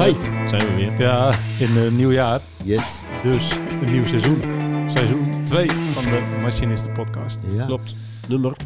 Hoi, 0.00 0.14
zijn 0.48 0.62
we 0.62 0.74
weer. 0.74 0.98
Ja, 0.98 1.32
in 1.58 1.76
een 1.76 1.96
nieuw 1.96 2.10
jaar. 2.10 2.40
Yes. 2.64 3.02
Dus 3.22 3.50
een 3.82 3.92
nieuw 3.92 4.04
seizoen. 4.06 4.40
Seizoen 4.90 5.44
2 5.44 5.70
van 5.70 6.02
de 6.02 6.38
Machinisten 6.42 6.92
podcast. 6.92 7.38
Ja. 7.50 7.66
Klopt. 7.66 7.94
Nummer 8.28 8.56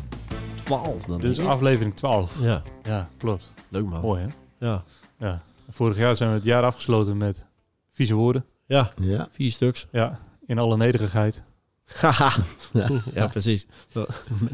12 0.65 1.05
dan. 1.05 1.21
Dit 1.21 1.31
is 1.31 1.45
aflevering 1.45 1.95
12. 1.95 2.41
Ja, 2.41 2.63
Ja, 2.83 3.09
klopt. 3.17 3.53
leuk 3.69 3.85
man. 3.85 4.01
Mooi 4.01 4.23
hè? 4.23 4.67
Ja. 4.67 4.85
Ja. 5.19 5.43
Vorig 5.71 5.97
jaar 5.97 6.17
zijn 6.17 6.29
we 6.31 6.35
het 6.35 6.45
jaar 6.45 6.63
afgesloten 6.63 7.17
met 7.17 7.45
vieze 7.93 8.15
woorden. 8.15 8.45
ja, 8.67 8.91
Ja. 9.01 9.29
vier 9.31 9.51
stuks. 9.51 9.87
Ja, 9.93 10.19
in 10.47 10.59
alle 10.59 10.77
nederigheid. 10.77 11.43
Haha. 11.85 12.33
ja, 13.15 13.27
precies. 13.27 13.67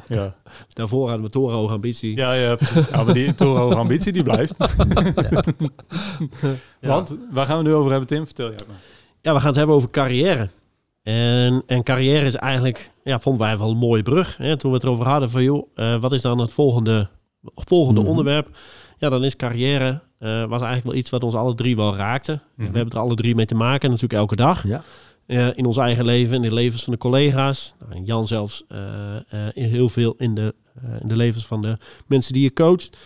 Ja, 0.09 0.35
Daarvoor 0.73 1.07
hadden 1.09 1.27
we 1.27 1.33
torenhoge 1.33 1.73
ambitie. 1.73 2.17
ja, 2.17 2.33
ja, 2.33 2.57
ja 2.91 3.03
maar 3.05 3.15
die 3.15 3.35
torenhoge 3.35 3.75
ambitie 3.75 4.13
die 4.13 4.23
blijft. 4.23 4.53
Ja. 6.81 6.89
Want, 6.95 7.15
waar 7.31 7.47
gaan 7.47 7.57
we 7.57 7.63
nu 7.63 7.73
over 7.75 7.91
hebben 7.91 8.09
Tim? 8.09 8.27
Vertel 8.27 8.47
jij 8.49 8.59
maar. 8.69 8.77
Ja, 9.21 9.33
we 9.33 9.39
gaan 9.39 9.49
het 9.49 9.57
hebben 9.57 9.77
over 9.77 9.91
carrière. 9.91 10.49
En, 11.03 11.63
en 11.67 11.83
carrière 11.83 12.27
is 12.27 12.35
eigenlijk, 12.37 12.91
ja, 13.05 13.19
vonden 13.21 13.41
wij 13.43 13.59
wel 13.59 13.71
een 13.71 13.77
mooie 13.77 14.03
brug. 14.03 14.37
Hè? 14.37 14.57
Toen 14.57 14.71
we 14.71 14.77
het 14.77 14.87
erover 14.87 15.07
hadden 15.07 15.31
van, 15.31 15.43
joh, 15.43 15.69
eh, 15.75 16.01
wat 16.01 16.13
is 16.13 16.23
dan 16.23 16.39
het 16.39 16.53
volgende, 16.53 17.09
volgende 17.55 18.01
Mhm. 18.01 18.09
onderwerp? 18.11 18.49
Ja, 18.99 19.09
dan 19.09 19.25
is 19.25 19.37
carrière, 19.37 20.01
eh, 20.19 20.31
was 20.45 20.61
eigenlijk 20.63 20.85
wel 20.85 20.95
iets 20.95 21.11
wat 21.11 21.25
ons 21.25 21.35
alle 21.35 21.55
drie 21.55 21.77
wel 21.77 21.97
raakte. 21.97 22.33
Mhm. 22.33 22.71
We 22.71 22.77
hebben 22.77 22.95
er 22.95 23.01
alle 23.05 23.15
drie 23.15 23.35
mee 23.35 23.47
te 23.47 23.55
maken, 23.55 23.89
natuurlijk 23.89 24.21
elke 24.21 24.37
dag. 24.37 24.67
Ja. 24.67 24.83
Eh, 25.31 25.49
in 25.55 25.67
ons 25.67 25.77
eigen 25.77 26.05
leven, 26.05 26.35
in 26.37 26.43
de 26.43 26.53
levens 26.55 26.85
van 26.85 26.93
de 26.93 26.99
collega's. 26.99 27.75
Nou, 27.81 27.93
en 27.93 28.05
Jan 28.05 28.27
zelfs 28.27 28.65
eh, 28.69 29.17
eh, 29.17 29.49
in 29.55 29.69
heel 29.69 29.89
veel 29.89 30.15
in 30.19 30.35
de, 30.35 30.55
in 31.01 31.09
de 31.09 31.17
levens 31.17 31.47
van 31.47 31.61
de 31.61 31.77
mensen 32.07 32.33
die 32.33 32.43
je 32.43 32.53
coacht. 32.53 32.97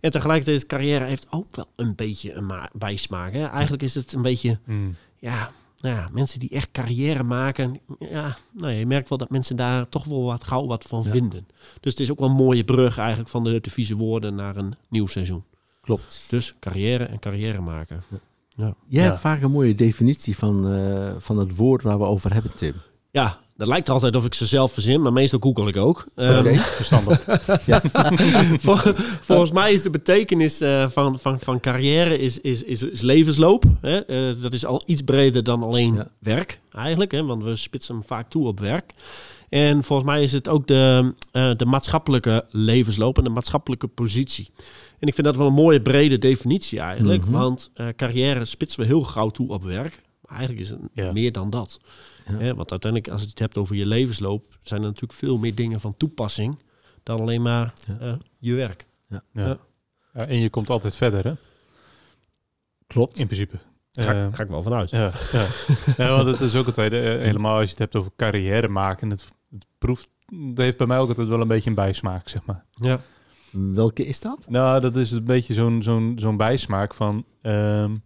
En 0.00 0.10
tegelijkertijd, 0.10 0.66
carrière 0.66 1.04
heeft 1.04 1.26
ook 1.30 1.56
wel 1.56 1.66
een 1.76 1.94
beetje 1.94 2.32
een 2.32 2.46
ma- 2.46 2.70
bijsmaak. 2.72 3.32
Hè? 3.32 3.44
Eigenlijk 3.44 3.82
is 3.82 3.94
het 3.94 4.12
een 4.12 4.22
beetje 4.22 4.58
Hmm. 4.64 4.94
ja, 5.18 5.52
nou 5.80 5.94
ja, 5.96 6.08
mensen 6.12 6.40
die 6.40 6.50
echt 6.50 6.68
carrière 6.72 7.22
maken. 7.22 7.80
Ja, 7.98 8.36
nou 8.52 8.72
ja, 8.72 8.78
je 8.78 8.86
merkt 8.86 9.08
wel 9.08 9.18
dat 9.18 9.30
mensen 9.30 9.56
daar 9.56 9.88
toch 9.88 10.04
wel 10.04 10.22
wat 10.22 10.44
gauw 10.44 10.66
wat 10.66 10.84
van 10.84 11.02
Ja. 11.04 11.10
vinden. 11.10 11.46
Dus 11.80 11.92
het 11.92 12.00
is 12.00 12.10
ook 12.10 12.18
wel 12.18 12.28
een 12.28 12.34
mooie 12.34 12.64
brug 12.64 12.98
eigenlijk 12.98 13.28
van 13.28 13.44
de, 13.44 13.60
de 13.60 13.70
vieze 13.70 13.96
woorden 13.96 14.34
naar 14.34 14.56
een 14.56 14.72
nieuw 14.88 15.06
seizoen. 15.06 15.44
Klopt. 15.80 16.26
Dus 16.30 16.54
carrière 16.60 17.04
en 17.04 17.18
carrière 17.18 17.60
maken. 17.60 18.02
Ja. 18.56 18.74
hebt 19.02 19.20
vaak 19.20 19.42
een 19.42 19.50
mooie 19.50 19.74
definitie 19.74 20.36
van, 20.36 20.72
eh, 20.72 21.10
van 21.18 21.38
het 21.38 21.56
woord 21.56 21.82
waar 21.82 21.98
we 21.98 22.04
over 22.04 22.32
hebben, 22.32 22.54
Tim. 22.54 22.74
Ja, 23.10 23.38
dat 23.56 23.68
lijkt 23.68 23.88
altijd 23.88 24.16
of 24.16 24.24
ik 24.24 24.34
ze 24.34 24.46
zelf 24.46 24.72
verzin, 24.72 25.02
maar 25.02 25.12
meestal 25.12 25.38
google 25.40 25.68
ik 25.68 25.76
ook. 25.76 26.06
Ehm, 26.14 26.38
Oké. 26.38 26.54
Verstandig. 26.82 27.24
Vol- 28.60 28.92
volgens 29.20 29.50
mij 29.52 29.72
is 29.72 29.82
de 29.82 29.90
betekenis 29.90 30.60
eh, 30.60 30.88
van, 30.88 31.18
van, 31.18 31.40
van 31.40 31.60
carrière 31.60 32.18
is, 32.18 32.40
is, 32.40 32.62
is, 32.62 32.82
is 32.82 33.00
levensloop. 33.00 33.64
Hè? 33.80 33.98
Eh, 34.04 34.42
dat 34.42 34.52
is 34.52 34.66
al 34.66 34.82
iets 34.86 35.02
breder 35.02 35.44
dan 35.44 35.62
alleen 35.62 35.94
Ja. 35.94 36.08
werk 36.18 36.60
eigenlijk. 36.72 37.10
Hè? 37.12 37.24
Want 37.24 37.44
we 37.44 37.56
spitsen 37.56 37.94
hem 37.94 38.04
vaak 38.04 38.28
toe 38.30 38.46
op 38.46 38.60
werk. 38.60 38.92
En 39.48 39.84
volgens 39.84 40.08
mij 40.08 40.22
is 40.22 40.32
het 40.32 40.48
ook 40.48 40.66
de, 40.66 41.14
eh, 41.32 41.50
de 41.56 41.66
maatschappelijke 41.66 42.44
levensloop 42.50 43.18
en 43.18 43.24
de 43.24 43.30
maatschappelijke 43.30 43.86
positie. 43.86 44.50
En 44.98 45.08
ik 45.08 45.14
vind 45.14 45.26
dat 45.26 45.36
wel 45.36 45.46
een 45.46 45.52
mooie 45.52 45.82
brede 45.82 46.18
definitie 46.18 46.80
eigenlijk. 46.80 47.22
Mhm. 47.22 47.30
Want 47.32 47.70
eh, 47.74 47.88
carrière 47.96 48.44
spitsen 48.44 48.80
we 48.80 48.86
heel 48.86 49.02
gauw 49.02 49.28
toe 49.30 49.48
op 49.48 49.62
werk. 49.64 50.00
Maar 50.20 50.36
eigenlijk 50.38 50.60
is 50.60 50.68
het 50.70 50.78
Ja. 50.94 51.12
meer 51.12 51.32
dan 51.32 51.50
dat. 51.50 51.80
Ja. 52.28 52.34
Hè? 52.38 52.54
Want 52.54 52.70
uiteindelijk, 52.70 53.12
als 53.12 53.22
je 53.22 53.28
het 53.28 53.38
hebt 53.38 53.58
over 53.58 53.76
je 53.76 53.86
levensloop, 53.86 54.58
zijn 54.62 54.80
er 54.80 54.86
natuurlijk 54.86 55.18
veel 55.18 55.38
meer 55.38 55.54
dingen 55.54 55.80
van 55.80 55.96
toepassing 55.96 56.58
dan 57.02 57.20
alleen 57.20 57.42
maar 57.42 57.72
Ja. 57.86 57.98
eh, 57.98 58.12
je 58.38 58.54
werk. 58.54 58.86
Ja. 59.08 59.22
Ja. 59.32 59.58
Ja, 60.12 60.26
en 60.26 60.38
je 60.38 60.50
komt 60.50 60.70
altijd 60.70 60.94
verder 60.94 61.24
hè, 61.24 61.32
Klopt. 62.86 63.18
in 63.18 63.26
principe. 63.26 63.56
Ga, 63.92 64.12
Eh, 64.14 64.26
ga 64.32 64.42
ik 64.42 64.48
wel 64.48 64.62
vanuit. 64.62 64.90
Ja, 64.90 65.12
ja. 65.32 65.46
ja, 66.04 66.08
want 66.16 66.26
het 66.26 66.40
is 66.40 66.54
ook 66.54 66.66
altijd, 66.66 66.92
eh, 66.92 66.98
helemaal 67.00 67.54
als 67.54 67.64
je 67.64 67.70
het 67.70 67.78
hebt 67.78 67.96
over 67.96 68.10
carrière 68.16 68.68
maken, 68.68 69.10
het, 69.10 69.24
het 69.50 69.66
proeft, 69.78 70.08
dat 70.26 70.64
heeft 70.64 70.76
bij 70.76 70.86
mij 70.86 70.98
ook 70.98 71.08
altijd 71.08 71.28
wel 71.28 71.40
een 71.40 71.48
beetje 71.48 71.68
een 71.68 71.76
bijsmaak, 71.76 72.28
zeg 72.28 72.44
maar. 72.44 72.64
Ja. 72.70 73.00
Welke 73.74 74.06
is 74.06 74.20
dat? 74.20 74.46
Nou, 74.48 74.80
dat 74.80 74.96
is 74.96 75.10
een 75.10 75.24
beetje 75.24 75.54
zo'n 75.54 75.82
zo'n 75.82 76.12
zo'n 76.18 76.36
bijsmaak 76.36 76.94
van 76.94 77.24
ehm, 77.42 77.96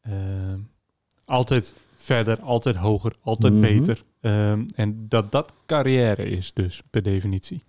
ehm, 0.00 0.58
altijd 1.24 1.74
verder, 1.96 2.40
altijd 2.40 2.76
hoger, 2.76 3.12
altijd 3.20 3.52
Mhm. 3.52 3.62
beter. 3.62 4.04
Ehm, 4.20 4.64
en 4.74 5.08
dat 5.08 5.32
dat 5.32 5.54
carrière 5.66 6.24
is 6.24 6.52
dus, 6.52 6.82
per 6.90 7.02
definitie. 7.02 7.64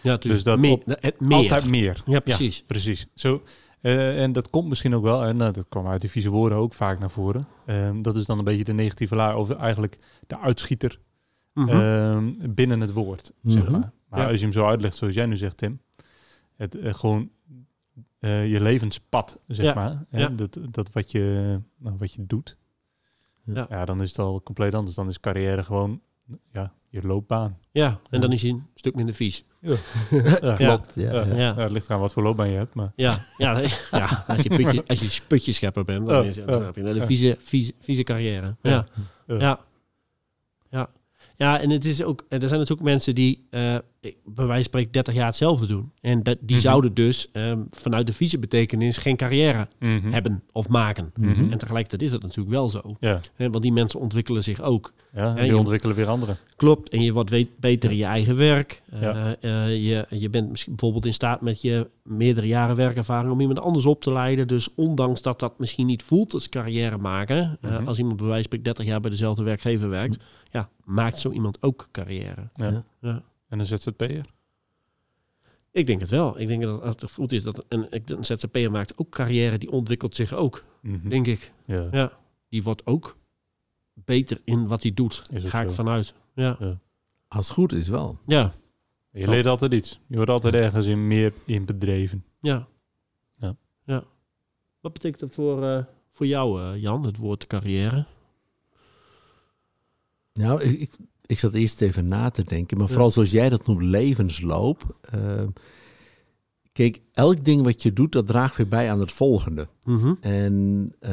Ja, 0.00 0.16
dus 0.16 0.42
dat 0.42 0.58
meer, 0.60 0.72
op- 0.72 0.82
het 1.00 1.20
meer. 1.20 1.36
Altijd 1.36 1.66
meer. 1.66 2.02
Ja, 2.06 2.20
precies. 2.20 2.62
Precies. 2.66 3.06
Zo, 3.14 3.42
eh, 3.80 4.22
en 4.22 4.32
dat 4.32 4.50
komt 4.50 4.68
misschien 4.68 4.94
ook 4.94 5.02
wel, 5.02 5.24
en 5.24 5.36
nou, 5.36 5.52
dat 5.52 5.66
kwam 5.68 5.86
uit 5.88 6.00
de 6.00 6.08
vieze 6.08 6.30
woorden 6.30 6.58
ook 6.58 6.74
vaak 6.74 6.98
naar 6.98 7.10
voren. 7.10 7.46
Ehm, 7.66 8.02
dat 8.02 8.16
is 8.16 8.26
dan 8.26 8.38
een 8.38 8.44
beetje 8.44 8.64
de 8.64 8.72
negatieve 8.72 9.14
laar, 9.14 9.36
of 9.36 9.50
eigenlijk 9.50 9.98
de 10.26 10.38
uitschieter 10.40 10.98
Mhm. 11.54 11.68
ehm, 11.68 12.32
binnen 12.54 12.80
het 12.80 12.92
woord, 12.92 13.32
zeg 13.42 13.62
Mhm. 13.62 13.72
maar. 13.72 13.92
Maar 14.08 14.20
Ja. 14.20 14.26
als 14.26 14.36
je 14.36 14.42
hem 14.42 14.52
zo 14.52 14.64
uitlegt 14.64 14.96
zoals 14.96 15.14
jij 15.14 15.26
nu 15.26 15.36
zegt, 15.36 15.56
Tim, 15.56 15.80
het 16.58 16.74
eh, 16.74 16.94
gewoon 16.94 17.30
eh, 18.18 18.50
je 18.50 18.60
levenspad, 18.60 19.40
zeg 19.46 19.66
Ja. 19.66 19.74
maar. 19.74 20.04
Hè? 20.10 20.18
Ja. 20.20 20.28
Dat, 20.28 20.58
dat 20.70 20.92
wat 20.92 21.10
je, 21.12 21.58
nou, 21.78 21.96
wat 21.98 22.12
je 22.12 22.26
doet. 22.26 22.56
Ja. 23.44 23.66
Ja. 23.68 23.84
dan 23.84 24.02
is 24.02 24.08
het 24.08 24.18
al 24.18 24.42
compleet 24.42 24.74
anders. 24.74 24.96
Dan 24.96 25.08
is 25.08 25.20
carrière 25.20 25.62
gewoon 25.62 26.00
ja, 26.52 26.72
je 26.88 27.02
loopbaan. 27.02 27.58
ja, 27.70 28.00
en 28.10 28.20
dan 28.20 28.32
is 28.32 28.42
hij 28.42 28.50
een 28.50 28.66
stuk 28.74 28.94
minder 28.94 29.14
vies. 29.14 29.44
Ja. 30.40 30.54
Klopt. 30.54 30.92
Ja, 30.94 31.12
Ja. 31.12 31.24
ja. 31.24 31.34
Ja. 31.34 31.36
Ja, 31.36 31.54
het 31.56 31.70
ligt 31.70 31.90
aan 31.90 32.00
wat 32.00 32.12
voor 32.12 32.22
loopbaan 32.22 32.50
je 32.50 32.56
hebt, 32.56 32.74
maar... 32.74 32.92
Ja, 32.96 33.24
ja, 33.36 33.58
ja 33.90 34.24
als 34.26 34.42
je, 34.42 34.48
putje, 34.48 34.84
als 34.86 35.00
je 35.00 35.08
sputjeschepper 35.10 35.84
bent, 35.84 36.06
dan, 36.06 36.24
is, 36.24 36.36
dan 36.36 36.62
heb 36.64 36.76
je 36.76 36.82
een 36.82 37.06
vieze, 37.06 37.36
vieze, 37.40 37.72
vieze 37.80 38.02
carrière. 38.02 38.56
Ja. 38.62 38.70
Ja. 38.70 38.84
Ja. 39.26 39.36
Ja. 39.38 39.60
Ja. 40.70 40.90
ja. 41.36 41.60
en 41.60 41.70
het 41.70 41.84
is 41.84 42.02
ook, 42.02 42.24
er 42.28 42.48
zijn 42.48 42.60
natuurlijk 42.60 42.88
mensen 42.88 43.14
die 43.14 43.46
eh, 43.50 43.78
bij 44.00 44.12
wijze 44.34 44.52
van 44.52 44.62
spreken 44.62 44.92
30 44.92 45.14
jaar 45.14 45.26
hetzelfde 45.26 45.66
doen. 45.66 45.92
En 46.00 46.22
dat, 46.22 46.36
die 46.40 46.56
Mhm. 46.56 46.64
zouden 46.66 46.94
dus 46.94 47.30
ehm, 47.32 47.60
vanuit 47.70 48.06
de 48.06 48.12
vieze 48.12 48.38
betekenis 48.38 48.98
geen 48.98 49.16
carrière 49.16 49.68
Mhm. 49.78 50.12
hebben 50.12 50.42
of 50.52 50.68
maken. 50.68 51.12
Mhm. 51.16 51.50
En 51.52 51.58
tegelijkertijd 51.58 52.02
is 52.02 52.10
dat 52.10 52.22
natuurlijk 52.22 52.50
wel 52.50 52.68
zo. 52.68 52.96
Ja, 53.00 53.20
want 53.36 53.62
die 53.62 53.72
mensen 53.72 54.00
ontwikkelen 54.00 54.42
zich 54.42 54.60
ook. 54.60 54.92
ja 55.12 55.26
Ja, 55.26 55.34
die 55.34 55.44
je- 55.44 55.56
ontwikkelen 55.56 55.96
weer 55.96 56.06
anderen. 56.06 56.36
Klopt, 56.56 56.88
en 56.88 57.02
je 57.02 57.12
wordt 57.12 57.30
weet- 57.30 57.58
beter 57.58 57.90
in 57.90 57.96
je 57.96 58.04
eigen 58.04 58.36
werk. 58.36 58.82
Eh, 58.90 59.26
eh, 59.40 59.84
je, 59.86 60.06
je 60.10 60.30
bent 60.30 60.48
misschien 60.50 60.72
bijvoorbeeld 60.72 61.06
in 61.06 61.12
staat 61.12 61.40
met 61.40 61.62
je 61.62 61.90
meerdere 62.02 62.46
jaren 62.46 62.76
werkervaring 62.76 63.32
om 63.32 63.40
iemand 63.40 63.60
anders 63.60 63.86
op 63.86 64.02
te 64.02 64.12
leiden. 64.12 64.48
Dus 64.48 64.68
ondanks 64.74 65.22
dat 65.22 65.40
dat 65.40 65.58
misschien 65.58 65.86
niet 65.86 66.02
voelt 66.02 66.34
als 66.34 66.48
carrière 66.48 66.98
maken, 66.98 67.58
eh, 67.60 67.86
als 67.86 67.98
iemand 67.98 68.16
bij 68.16 68.26
wijze 68.26 68.42
van 68.42 68.42
spreken 68.42 68.64
30 68.64 68.84
jaar 68.86 69.00
bij 69.00 69.10
dezelfde 69.10 69.42
werkgever 69.42 69.88
werkt, 69.88 70.16
ja, 70.50 70.68
maakt 70.84 71.18
zo 71.18 71.30
iemand 71.30 71.62
ook 71.62 71.88
carrière. 71.92 72.48
Ja. 73.00 73.22
Ja. 73.48 73.54
Ja. 73.56 73.58
En 73.58 73.58
een 73.58 73.66
ZZP'er? 73.66 74.26
Ik 75.70 75.86
denk 75.86 76.00
het 76.00 76.10
wel. 76.10 76.40
Ik 76.40 76.48
denk 76.48 76.62
dat 76.62 77.00
het 77.00 77.12
goed 77.12 77.32
is 77.32 77.42
dat 77.42 77.64
een, 77.68 77.86
een 77.90 78.24
ZZP'er 78.24 78.70
maakt 78.70 78.98
ook 78.98 79.10
carrière, 79.10 79.58
die 79.58 79.70
ontwikkelt 79.70 80.14
zich 80.14 80.32
ook, 80.32 80.64
Mhm. 80.82 81.08
denk 81.08 81.26
ik. 81.26 81.52
Ja. 81.64 81.88
Ja, 81.90 82.12
die 82.48 82.62
wordt 82.62 82.86
ook 82.86 83.16
beter 83.94 84.40
in 84.44 84.66
wat 84.66 84.82
hij 84.82 84.94
doet. 84.94 85.22
Ga 85.32 85.60
ik 85.62 85.70
vanuit. 85.70 86.14
Ja, 86.34 86.78
Als 87.28 87.46
het 87.46 87.54
goed 87.56 87.72
is 87.72 87.88
wel. 87.88 88.18
ja, 88.26 88.54
Je 89.12 89.28
leert 89.28 89.46
altijd 89.46 89.72
iets. 89.72 90.00
Je 90.06 90.16
wordt 90.16 90.30
altijd 90.30 90.54
ergens 90.54 90.86
in 90.86 91.06
meer 91.06 91.32
in 91.44 91.64
bedreven. 91.64 92.24
Ja. 92.40 92.68
Ja. 93.36 93.56
ja. 93.84 94.04
Wat 94.80 94.92
betekent 94.92 95.20
dat 95.20 95.34
voor, 95.34 95.64
eh, 95.64 95.84
voor 96.12 96.26
jou, 96.26 96.62
eh, 96.62 96.80
Jan, 96.82 97.04
het 97.04 97.16
woord 97.16 97.46
carrière? 97.46 98.06
Nou, 100.32 100.62
ik, 100.62 100.96
ik, 101.28 101.38
zat 101.38 101.54
eerst 101.54 101.80
even 101.80 102.08
na 102.08 102.30
te 102.30 102.44
denken. 102.44 102.78
Maar 102.78 102.88
vooral 102.88 103.10
zoals 103.10 103.30
jij 103.30 103.48
dat 103.48 103.66
noemt, 103.66 103.82
levensloop. 103.82 104.96
Eh, 105.00 105.20
kijk, 106.72 107.00
elk 107.12 107.44
ding 107.44 107.62
wat 107.62 107.82
je 107.82 107.92
doet, 107.92 108.12
dat 108.12 108.26
draagt 108.26 108.56
weer 108.56 108.68
bij 108.68 108.90
aan 108.90 109.00
het 109.00 109.12
volgende. 109.12 109.68
Mhm. 109.84 110.14
En 110.20 110.94
eh, 111.00 111.12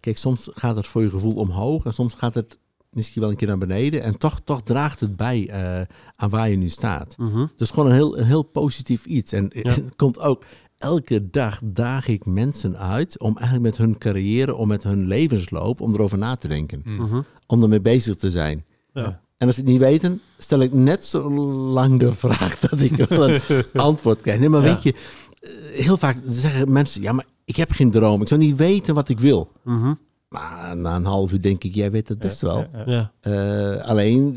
kijk, 0.00 0.18
soms 0.18 0.50
gaat 0.52 0.76
het 0.76 0.86
voor 0.86 1.02
je 1.02 1.10
gevoel 1.10 1.34
omhoog 1.34 1.84
en 1.84 1.92
soms 1.92 2.14
gaat 2.14 2.34
het 2.34 2.58
misschien 2.90 3.20
wel 3.22 3.30
een 3.30 3.36
keer 3.36 3.48
naar 3.48 3.58
beneden. 3.58 4.02
En 4.02 4.18
toch, 4.18 4.40
toch 4.40 4.62
draagt 4.62 5.00
het 5.00 5.16
bij 5.16 5.48
eh, 5.48 5.86
aan 6.16 6.30
waar 6.30 6.50
je 6.50 6.56
nu 6.56 6.68
staat. 6.68 7.16
Mhm. 7.18 7.46
Dus 7.56 7.70
gewoon 7.70 7.88
een 7.88 7.94
heel, 7.94 8.18
een 8.18 8.26
heel 8.26 8.42
positief 8.42 9.04
iets. 9.04 9.32
En 9.32 9.50
Ja. 9.52 9.70
het 9.74 9.96
komt 9.96 10.18
ook, 10.18 10.44
elke 10.78 11.30
dag 11.30 11.60
daag 11.64 12.08
ik 12.08 12.26
mensen 12.26 12.78
uit 12.78 13.18
om 13.18 13.36
eigenlijk 13.36 13.64
met 13.64 13.76
hun 13.76 13.98
carrière, 13.98 14.54
om 14.54 14.68
met 14.68 14.82
hun 14.82 15.06
levensloop, 15.06 15.80
om 15.80 15.94
erover 15.94 16.18
na 16.18 16.36
te 16.36 16.48
denken. 16.48 16.82
Mhm. 16.84 17.20
Om 17.46 17.62
ermee 17.62 17.80
bezig 17.80 18.14
te 18.16 18.30
zijn. 18.30 18.64
Ja. 18.92 19.20
En 19.42 19.48
als 19.48 19.56
ze 19.56 19.62
het 19.62 19.70
niet 19.70 19.80
weten, 19.80 20.20
stel 20.38 20.60
ik 20.60 20.72
net 20.72 21.04
zo 21.04 21.30
lang 21.72 21.98
de 22.00 22.12
vraag 22.12 22.58
dat 22.58 22.80
ik 22.80 22.96
wel 22.96 23.28
een 23.30 23.42
antwoord 23.90 24.20
krijg. 24.20 24.38
Nee, 24.38 24.48
maar 24.48 24.64
Ja. 24.66 24.74
weet 24.74 24.82
je, 24.82 24.94
eh, 25.40 25.84
heel 25.84 25.96
vaak 25.96 26.16
zeggen 26.26 26.72
mensen, 26.72 27.02
ja, 27.02 27.12
maar 27.12 27.24
ik 27.44 27.56
heb 27.56 27.70
geen 27.70 27.90
droom. 27.90 28.20
Ik 28.22 28.28
zou 28.28 28.40
niet 28.40 28.56
weten 28.56 28.94
wat 28.94 29.08
ik 29.08 29.20
wil. 29.20 29.52
Mhm. 29.64 29.94
Maar 30.28 30.76
na 30.76 30.96
een 30.96 31.04
half 31.04 31.32
uur 31.32 31.40
denk 31.40 31.64
ik, 31.64 31.74
jij 31.74 31.90
weet 31.90 32.08
het 32.08 32.18
best 32.18 32.40
wel. 32.40 32.58
Ja, 32.58 32.68
ja, 32.86 33.12
Ja. 33.20 33.30
Eh, 33.76 33.84
alleen 33.88 34.34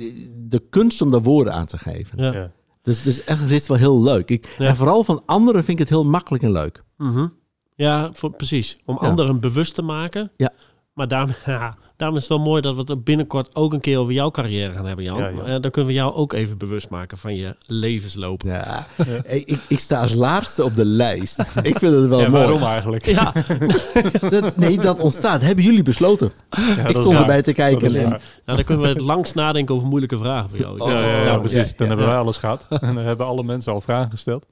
de 0.47 0.59
kunst 0.69 1.01
om 1.01 1.11
daar 1.11 1.21
woorden 1.21 1.53
aan 1.53 1.65
te 1.65 1.77
geven. 1.77 2.23
Ja. 2.23 2.33
ja. 2.33 2.51
Dus, 2.81 3.03
dus 3.03 3.23
echt, 3.23 3.41
het 3.41 3.51
is 3.51 3.67
wel 3.67 3.77
heel 3.77 4.01
leuk. 4.03 4.29
Ik, 4.29 4.55
Ja. 4.57 4.67
En 4.67 4.75
vooral 4.75 5.03
van 5.03 5.21
anderen 5.25 5.63
vind 5.63 5.79
ik 5.79 5.79
het 5.79 5.89
heel 5.89 6.05
makkelijk 6.05 6.43
en 6.43 6.51
leuk. 6.51 6.83
Mhm. 6.97 7.27
Ja, 7.75 8.09
voor, 8.13 8.31
precies. 8.31 8.77
Om 8.85 8.97
Ja. 9.01 9.07
anderen 9.07 9.39
bewust 9.39 9.75
te 9.75 9.81
maken. 9.81 10.31
Ja. 10.35 10.51
Maar 10.93 11.07
daarom, 11.07 11.31
ja, 11.45 11.77
daarom 11.97 12.17
is 12.17 12.23
het 12.23 12.31
wel 12.37 12.45
mooi 12.45 12.61
dat 12.61 12.75
we 12.75 12.81
het 12.93 13.03
binnenkort 13.03 13.49
ook 13.55 13.73
een 13.73 13.79
keer 13.79 13.97
over 13.99 14.13
jouw 14.13 14.31
carrière 14.31 14.71
gaan 14.71 14.85
hebben, 14.85 15.05
Jan. 15.05 15.17
Ja, 15.17 15.27
ja. 15.27 15.41
Eh, 15.43 15.61
dan 15.61 15.71
kunnen 15.71 15.85
we 15.85 15.93
jou 15.93 16.13
ook 16.13 16.33
even 16.33 16.57
bewust 16.57 16.89
maken 16.89 17.17
van 17.17 17.35
je 17.35 17.55
levensloop. 17.65 18.41
Ja. 18.43 18.87
Ja. 18.97 19.21
Hey, 19.25 19.43
ik, 19.45 19.59
ik 19.67 19.79
sta 19.79 20.01
als 20.01 20.13
laatste 20.13 20.63
op 20.63 20.75
de 20.75 20.85
lijst. 20.85 21.39
Ik 21.61 21.79
vind 21.79 21.93
het 21.95 22.07
wel 22.07 22.19
Ja, 22.19 22.29
mooi. 22.29 22.43
waarom 22.43 22.63
eigenlijk? 22.63 23.05
Ja, 23.05 23.33
Dat, 24.29 24.55
nee, 24.57 24.79
dat 24.79 24.99
ontstaat. 24.99 25.41
Hebben 25.41 25.63
jullie 25.63 25.83
besloten? 25.83 26.31
Ja, 26.49 26.87
ik 26.87 26.97
stond 26.97 27.15
erbij 27.17 27.41
te 27.41 27.53
kijken. 27.53 27.95
En- 27.95 28.09
nou, 28.09 28.19
dan 28.45 28.63
kunnen 28.63 28.83
we 28.83 28.89
het 28.89 28.99
langst 29.01 29.35
nadenken 29.35 29.75
over 29.75 29.87
moeilijke 29.87 30.17
vragen 30.17 30.49
voor 30.49 30.59
jou. 30.59 30.79
Oh, 30.79 30.89
Ja, 30.91 30.99
ja, 31.01 31.15
ja, 31.17 31.23
ja, 31.23 31.37
precies. 31.37 31.57
ja, 31.57 31.63
dan 31.65 31.73
ja. 31.77 31.85
hebben 31.87 32.05
wij 32.07 32.17
alles 32.17 32.37
gehad. 32.37 32.65
en 32.69 32.79
dan 32.95 33.05
hebben 33.05 33.25
alle 33.25 33.43
mensen 33.43 33.73
al 33.73 33.81
vragen 33.81 34.11
gesteld. 34.11 34.45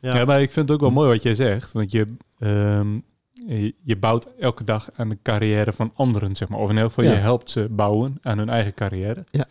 Ja. 0.00 0.16
Ja. 0.16 0.24
maar 0.24 0.40
ik 0.42 0.50
vind 0.50 0.68
het 0.68 0.76
ook 0.76 0.82
wel 0.82 0.90
mooi 0.94 1.08
wat 1.08 1.22
jij 1.22 1.34
zegt. 1.34 1.72
Want 1.72 1.90
je, 1.92 2.14
ehm, 2.38 2.86
je, 3.56 3.74
je 3.82 3.96
bouwt 3.96 4.34
elke 4.38 4.64
dag 4.64 4.90
aan 4.96 5.08
de 5.08 5.18
carrière 5.22 5.72
van 5.72 5.90
anderen, 5.94 6.36
zeg 6.36 6.48
maar. 6.48 6.58
Of 6.58 6.70
in 6.70 6.78
elk 6.78 6.88
geval, 6.88 7.04
Ja. 7.04 7.10
je 7.10 7.16
helpt 7.16 7.50
ze 7.50 7.68
bouwen 7.70 8.18
aan 8.22 8.38
hun 8.38 8.48
eigen 8.48 8.74
carrière. 8.74 9.24
Ja. 9.30 9.44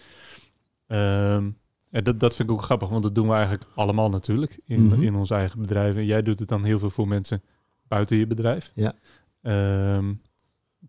Ehm, 0.87 1.49
en 1.91 2.03
dat, 2.03 2.19
dat 2.19 2.35
vind 2.35 2.49
ik 2.49 2.55
ook 2.55 2.61
grappig, 2.61 2.89
want 2.89 3.03
dat 3.03 3.15
doen 3.15 3.27
we 3.27 3.33
eigenlijk 3.33 3.63
allemaal 3.75 4.09
natuurlijk 4.09 4.59
in, 4.65 4.85
Mhm. 4.85 5.03
in 5.03 5.15
ons 5.15 5.29
eigen 5.29 5.59
bedrijf. 5.61 5.95
En 5.95 6.05
jij 6.05 6.21
doet 6.21 6.39
het 6.39 6.49
dan 6.49 6.63
heel 6.63 6.79
veel 6.79 6.89
voor 6.89 7.07
mensen 7.07 7.41
buiten 7.87 8.17
je 8.17 8.27
bedrijf. 8.27 8.71
Ja. 8.75 8.93
Ehm, 9.41 10.13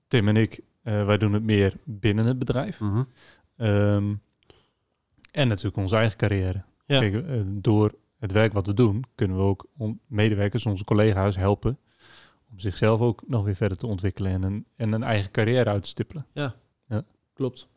Tim 0.09 0.29
en 0.29 0.37
ik, 0.37 0.61
eh, 0.83 1.07
wij 1.07 1.19
doen 1.19 1.33
het 1.33 1.43
meer 1.43 1.75
binnen 1.85 2.27
het 2.27 2.39
bedrijf. 2.39 2.81
Mhm. 2.81 3.03
Ehm, 3.57 4.15
en 5.31 5.49
natuurlijk 5.49 5.77
onze 5.77 5.97
eigen 5.97 6.17
carrière. 6.17 6.63
Ja. 6.87 6.99
Kijk, 7.01 7.15
eh, 7.27 7.41
door 7.47 7.95
het 8.19 8.33
werk 8.33 8.53
wat 8.53 8.67
we 8.67 8.75
doen, 8.75 9.05
kunnen 9.15 9.37
we 9.37 9.43
ook 9.43 9.67
on- 9.77 10.01
medewerkers, 10.07 10.67
onze 10.67 10.85
collega's 10.85 11.37
helpen 11.37 11.79
om 12.51 12.59
zichzelf 12.59 13.01
ook 13.01 13.23
nog 13.27 13.45
weer 13.45 13.57
verder 13.57 13.79
te 13.79 13.87
ontwikkelen 13.87 14.33
en 14.33 14.43
een, 14.43 14.67
en 14.77 14.93
een 14.93 15.03
eigen 15.03 15.31
carrière 15.31 15.71
uit 15.71 15.83
te 15.83 15.89
stippelen. 15.89 16.27
Klopt. 17.33 17.69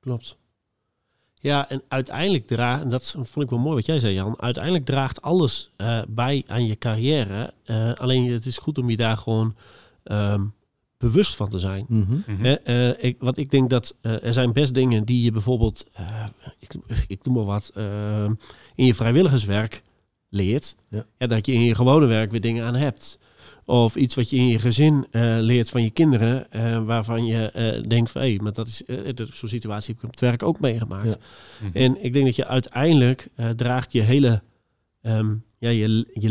Klopt. 0.00 0.36
Ja, 1.34 1.68
en 1.68 1.82
uiteindelijk 1.88 2.46
draagt, 2.46 2.82
en 2.82 2.88
dat 2.88 3.10
vond 3.10 3.44
ik 3.44 3.50
wel 3.50 3.58
mooi 3.58 3.74
wat 3.74 3.86
jij 3.86 4.00
zei, 4.00 4.14
Jan. 4.14 4.40
Uiteindelijk 4.40 4.84
draagt 4.84 5.22
alles 5.22 5.70
eh, 5.76 6.02
bij 6.08 6.44
aan 6.46 6.66
je 6.66 6.76
carrière. 6.76 7.54
Eh, 7.64 7.92
alleen 7.92 8.32
het 8.32 8.46
is 8.46 8.58
goed 8.58 8.78
om 8.78 8.90
je 8.90 8.96
daar 8.96 9.16
gewoon 9.16 9.56
ehm, 10.02 10.44
bewust 10.98 11.36
van 11.36 11.48
te 11.48 11.58
zijn. 11.58 11.86
Hè, 12.26 12.54
eh, 12.54 13.04
ik, 13.04 13.16
want 13.20 13.38
ik 13.38 13.50
denk 13.50 13.70
dat 13.70 13.94
er 14.00 14.32
zijn 14.32 14.52
best 14.52 14.74
dingen 14.74 15.04
die 15.04 15.22
je 15.22 15.32
bijvoorbeeld, 15.32 15.86
eh, 15.92 16.24
ik, 16.58 16.74
ik 17.06 17.24
noem 17.24 17.34
maar 17.34 17.44
wat, 17.44 17.70
eh, 17.74 18.30
in 18.74 18.86
je 18.86 18.94
vrijwilligerswerk 18.94 19.82
leert. 20.28 20.76
Ja. 20.88 21.04
En 21.16 21.28
dat 21.28 21.46
je 21.46 21.52
in 21.52 21.60
je 21.60 21.74
gewone 21.74 22.06
werk 22.06 22.30
weer 22.30 22.40
dingen 22.40 22.64
aan 22.64 22.74
hebt. 22.74 23.18
Of 23.68 23.96
iets 23.96 24.14
wat 24.14 24.30
je 24.30 24.36
in 24.36 24.48
je 24.48 24.58
gezin 24.58 25.06
eh, 25.10 25.36
leert 25.40 25.70
van 25.70 25.82
je 25.82 25.90
kinderen, 25.90 26.52
eh, 26.52 26.84
waarvan 26.84 27.26
je 27.26 27.50
eh, 27.50 27.88
denkt 27.88 28.10
van, 28.10 28.22
hé, 28.22 28.36
maar 28.40 28.52
dat 28.52 28.68
is, 28.68 28.82
zo'n 29.32 29.48
situatie 29.48 29.94
heb 29.94 29.96
ik 29.96 30.04
op 30.04 30.10
het 30.10 30.20
werk 30.20 30.42
ook 30.42 30.60
meegemaakt. 30.60 31.06
Ja. 31.06 31.16
Mhm. 31.66 31.76
En 31.76 32.04
ik 32.04 32.12
denk 32.12 32.24
dat 32.24 32.36
je 32.36 32.46
uiteindelijk 32.46 33.28
eh, 33.34 33.48
draagt 33.50 33.92
je 33.92 34.00
hele, 34.00 34.42
ehm, 35.02 35.34
ja, 35.58 35.68
je, 35.68 36.10
je 36.12 36.30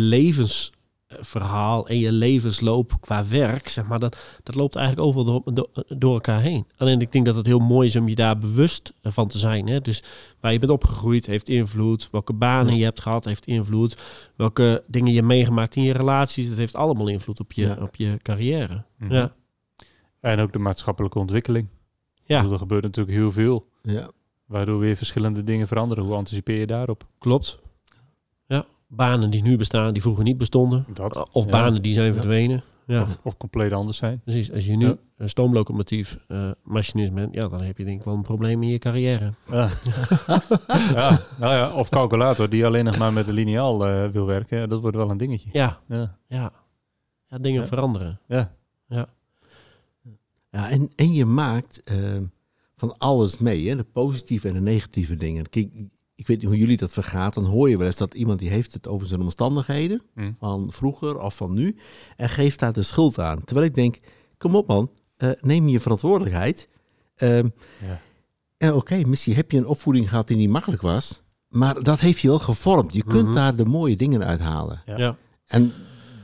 levensverhaal 1.07 1.87
en 1.87 1.99
je 1.99 2.11
levensloop 2.11 2.97
qua 2.99 3.25
werk, 3.27 3.69
zeg 3.69 3.85
maar, 3.87 3.99
dat, 3.99 4.17
dat 4.43 4.55
loopt 4.55 4.75
eigenlijk 4.75 5.07
overal 5.07 5.25
door, 5.43 5.53
door, 5.53 5.83
door 5.97 6.13
elkaar 6.13 6.41
heen. 6.41 6.65
Alleen 6.77 7.01
ik 7.01 7.11
denk 7.11 7.25
dat 7.25 7.35
het 7.35 7.45
heel 7.45 7.59
mooi 7.59 7.87
is 7.87 7.95
om 7.95 8.07
je 8.07 8.15
daar 8.15 8.37
bewust 8.37 8.93
eh, 9.01 9.11
van 9.11 9.27
te 9.27 9.37
zijn. 9.37 9.67
Hè? 9.67 9.81
Dus 9.81 10.03
waar 10.39 10.51
je 10.53 10.59
bent 10.59 10.71
opgegroeid 10.71 11.25
heeft 11.25 11.49
invloed. 11.49 12.09
Welke 12.11 12.33
banen 12.33 12.71
Ja. 12.73 12.77
je 12.79 12.83
hebt 12.83 13.01
gehad 13.01 13.25
heeft 13.25 13.45
invloed. 13.45 13.97
Welke 14.35 14.83
dingen 14.87 15.13
je 15.13 15.23
meegemaakt 15.23 15.75
in 15.75 15.83
je 15.83 15.93
relaties, 15.93 16.49
dat 16.49 16.57
heeft 16.57 16.75
allemaal 16.75 17.07
invloed 17.07 17.39
op 17.39 17.51
je, 17.53 17.61
Ja. 17.65 17.77
op 17.81 17.95
je 17.95 18.17
carrière. 18.21 18.83
Mhm. 18.97 19.13
Ja, 19.13 19.33
En 20.19 20.39
ook 20.39 20.51
de 20.53 20.59
maatschappelijke 20.59 21.19
ontwikkeling. 21.19 21.67
Ik 22.15 22.23
ja 22.25 22.37
bedoel, 22.37 22.53
Er 22.53 22.59
gebeurt 22.59 22.83
natuurlijk 22.83 23.17
heel 23.17 23.31
veel, 23.31 23.67
Ja. 23.81 24.09
waardoor 24.45 24.79
weer 24.79 24.95
verschillende 24.95 25.43
dingen 25.43 25.67
veranderen. 25.67 26.03
Hoe 26.03 26.13
anticipeer 26.15 26.59
je 26.59 26.67
daarop? 26.67 27.07
klopt. 27.17 27.59
Ja, 28.47 28.65
banen 28.87 29.29
die 29.29 29.41
nu 29.41 29.57
bestaan, 29.57 29.93
die 29.93 30.01
vroeger 30.01 30.23
niet 30.23 30.37
bestonden. 30.37 30.85
Dat. 30.93 31.29
Of 31.31 31.43
Ja. 31.45 31.49
banen 31.51 31.81
die 31.81 31.93
zijn 31.93 32.07
Ja. 32.07 32.13
verdwenen. 32.13 32.63
Ja, 32.85 33.01
Of, 33.01 33.19
of 33.23 33.37
compleet 33.37 33.71
anders 33.73 33.97
zijn. 33.97 34.19
precies. 34.19 34.51
Als 34.51 34.65
je 34.65 34.75
nu 34.75 34.85
Ja. 34.87 34.95
een 35.17 35.29
stoomlocomotief 35.29 36.17
eh, 36.27 36.51
machinist 36.63 37.13
bent, 37.13 37.33
ja, 37.33 37.47
dan 37.47 37.61
heb 37.61 37.77
je 37.77 37.85
denk 37.85 37.99
ik 37.99 38.05
wel 38.05 38.13
een 38.13 38.21
probleem 38.21 38.63
in 38.63 38.69
je 38.69 38.77
carrière. 38.77 39.33
Ja. 39.51 39.69
ja, 40.93 41.19
nou 41.39 41.53
ja, 41.53 41.73
of 41.73 41.89
calculator 41.89 42.49
die 42.49 42.65
alleen 42.65 42.85
nog 42.85 42.97
maar 42.97 43.13
met 43.13 43.25
de 43.25 43.33
lineaal 43.33 43.87
eh, 43.87 44.09
wil 44.09 44.25
werken. 44.25 44.57
Ja, 44.57 44.67
dat 44.67 44.81
wordt 44.81 44.97
wel 44.97 45.09
een 45.09 45.17
dingetje. 45.17 45.49
Ja, 45.51 45.79
Ja. 45.87 46.17
ja. 46.27 46.51
Ja, 47.27 47.37
dingen 47.37 47.61
Ja. 47.61 47.67
veranderen. 47.67 48.19
Ja. 48.27 48.51
Ja, 50.51 50.69
en, 50.69 50.89
en 50.95 51.13
je 51.13 51.25
maakt 51.25 51.83
eh, 51.83 51.95
van 52.75 52.97
alles 52.97 53.37
mee, 53.37 53.69
hè? 53.69 53.75
de 53.75 53.83
positieve 53.83 54.47
en 54.47 54.53
de 54.53 54.61
negatieve 54.61 55.15
dingen. 55.15 55.49
Kijk, 55.49 55.69
ik 56.17 56.27
weet 56.27 56.37
niet 56.37 56.47
hoe 56.47 56.57
jullie 56.57 56.77
dat 56.77 56.93
vergaat. 56.93 57.33
Dan 57.33 57.45
hoor 57.45 57.69
je 57.69 57.77
wel 57.77 57.87
eens 57.87 57.97
dat 57.97 58.13
iemand 58.13 58.39
die 58.39 58.49
heeft 58.49 58.73
het 58.73 58.87
over 58.87 59.07
zijn 59.07 59.21
omstandigheden 59.21 60.01
Hm. 60.15 60.31
van 60.39 60.71
vroeger 60.71 61.19
of 61.19 61.35
van 61.35 61.53
nu 61.53 61.75
en 62.15 62.29
geeft 62.29 62.59
daar 62.59 62.73
de 62.73 62.81
schuld 62.83 63.19
aan. 63.19 63.43
Terwijl 63.43 63.67
ik 63.67 63.75
denk, 63.75 63.97
kom 64.37 64.55
op 64.55 64.67
man, 64.67 64.91
eh, 65.17 65.29
neem 65.41 65.67
je 65.67 65.79
verantwoordelijkheid. 65.79 66.69
Ehm, 67.15 67.47
Ja. 67.87 68.01
En 68.57 68.73
oké, 68.73 69.01
misschien 69.05 69.35
heb 69.35 69.51
je 69.51 69.57
een 69.57 69.65
opvoeding 69.65 70.09
gehad 70.09 70.27
die 70.27 70.37
niet 70.37 70.49
makkelijk 70.49 70.81
was, 70.81 71.21
maar 71.49 71.83
dat 71.83 71.99
heeft 71.99 72.19
je 72.19 72.27
wel 72.27 72.39
gevormd. 72.39 72.93
Je 72.93 73.03
kunt 73.03 73.25
Mhm. 73.25 73.33
daar 73.35 73.55
de 73.55 73.65
mooie 73.65 73.95
dingen 73.95 74.23
uithalen. 74.23 74.81
Ja. 74.85 74.97
Ja. 74.97 75.17
En 75.47 75.73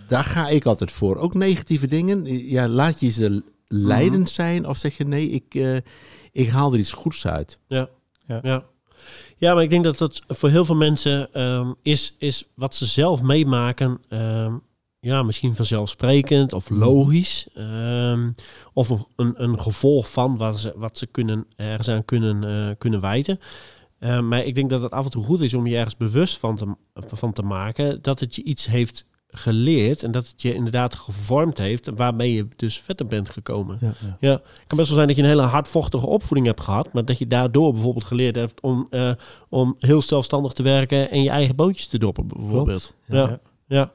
daar 0.07 0.24
ga 0.24 0.48
ik 0.48 0.66
altijd 0.66 0.92
voor. 0.92 1.16
Ook 1.16 1.34
negatieve 1.34 1.88
dingen. 1.88 2.48
Ja, 2.50 2.68
laat 2.68 3.00
je 3.00 3.10
ze 3.10 3.44
leidend 3.68 4.30
zijn 4.30 4.68
of 4.68 4.78
zeg 4.78 4.98
je 4.98 5.06
nee, 5.06 5.30
ik, 5.30 5.56
eh, 5.56 5.75
ik 6.31 6.50
haal 6.50 6.74
er 6.74 6.80
iets 6.80 6.94
goeds 6.94 7.28
uit. 7.28 7.60
Ja. 7.68 7.90
ja, 8.28 8.66
maar 9.40 9.62
ik 9.64 9.70
denk 9.70 9.84
dat 9.84 9.98
dat 9.98 10.22
voor 10.28 10.50
heel 10.50 10.66
veel 10.66 10.76
mensen 10.76 11.34
ehm, 11.34 11.72
is, 11.82 12.16
is 12.18 12.48
wat 12.56 12.76
ze 12.76 12.86
zelf 12.86 13.22
meemaken. 13.22 14.00
ehm, 14.10 14.54
ja, 15.00 15.24
misschien 15.24 15.56
vanzelfsprekend 15.56 16.54
of 16.54 16.70
Mhm. 16.70 16.80
logisch. 16.80 17.48
ehm, 17.54 18.32
of 18.74 18.90
een, 19.16 19.34
een, 19.44 19.60
gevolg 19.60 20.12
van 20.12 20.38
wat 20.38 20.60
ze, 20.60 20.74
wat 20.76 20.98
ze 20.98 21.08
kunnen, 21.08 21.46
ergens 21.56 21.90
aan 21.90 22.06
kunnen, 22.06 22.44
eh, 22.44 22.76
kunnen 22.78 23.02
wijten. 23.02 23.40
Maar 24.00 24.44
ik 24.46 24.56
denk 24.56 24.70
dat 24.70 24.82
het 24.82 24.92
af 24.92 25.06
en 25.06 25.12
toe 25.12 25.24
goed 25.24 25.42
is 25.42 25.54
om 25.54 25.68
je 25.68 25.76
ergens 25.76 25.98
bewust 25.98 26.38
van 26.38 26.56
te, 26.56 26.76
van 26.94 27.33
te 27.33 27.42
maken 27.42 28.02
dat 28.02 28.19
het 28.19 28.36
je 28.36 28.44
iets 28.44 28.66
heeft 28.66 29.06
geleerd 29.35 30.04
en 30.04 30.11
dat 30.11 30.28
het 30.28 30.42
je 30.42 30.54
inderdaad 30.54 30.95
gevormd 30.95 31.57
heeft 31.57 31.90
waarmee 31.95 32.33
je 32.33 32.47
dus 32.56 32.80
verder 32.80 33.06
bent 33.06 33.30
gekomen. 33.30 33.78
Ja. 33.81 33.94
Ja, 34.19 34.31
het 34.31 34.63
kan 34.68 34.78
best 34.78 34.87
wel 34.90 34.97
zijn 34.97 35.07
dat 35.07 35.16
je 35.18 35.21
een 35.23 35.28
hele 35.30 35.42
hardvochtige 35.42 36.06
opvoeding 36.06 36.47
hebt 36.47 36.61
gehad, 36.61 36.94
maar 36.94 37.06
dat 37.06 37.18
je 37.18 37.28
daardoor 37.28 37.73
bijvoorbeeld 37.73 38.06
geleerd 38.06 38.35
hebt 38.35 38.61
om, 38.61 38.87
eh, 38.90 39.11
om 39.49 39.75
heel 39.80 40.02
zelfstandig 40.02 40.52
te 40.54 40.63
werken 40.63 41.11
en 41.11 41.23
je 41.23 41.30
eigen 41.30 41.56
bootjes 41.56 41.87
te 41.87 41.97
doppen, 41.97 42.28
bijvoorbeeld. 42.28 42.95
Klopt. 43.07 43.30
Ja, 43.30 43.40
ja. 43.68 43.92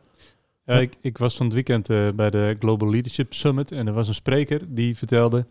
Ja, 0.65 0.79
ik, 0.81 0.97
ik 1.01 1.19
was 1.19 1.37
van 1.37 1.47
het 1.47 1.55
weekend 1.55 1.91
eh, 1.91 2.09
bij 2.15 2.31
de 2.31 2.57
Global 2.59 2.91
Leadership 2.91 3.35
Summit 3.35 3.73
en 3.73 3.87
er 3.87 3.93
was 3.93 4.09
een 4.09 4.15
spreker 4.15 4.75
die 4.75 4.97
vertelde 4.97 5.47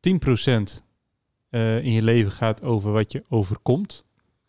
10% 0.00 0.82
eh 1.50 1.84
in 1.84 1.92
je 1.92 2.02
leven 2.02 2.32
gaat 2.32 2.62
over 2.62 2.92
wat 2.92 3.12
je 3.12 3.24
overkomt 3.28 4.04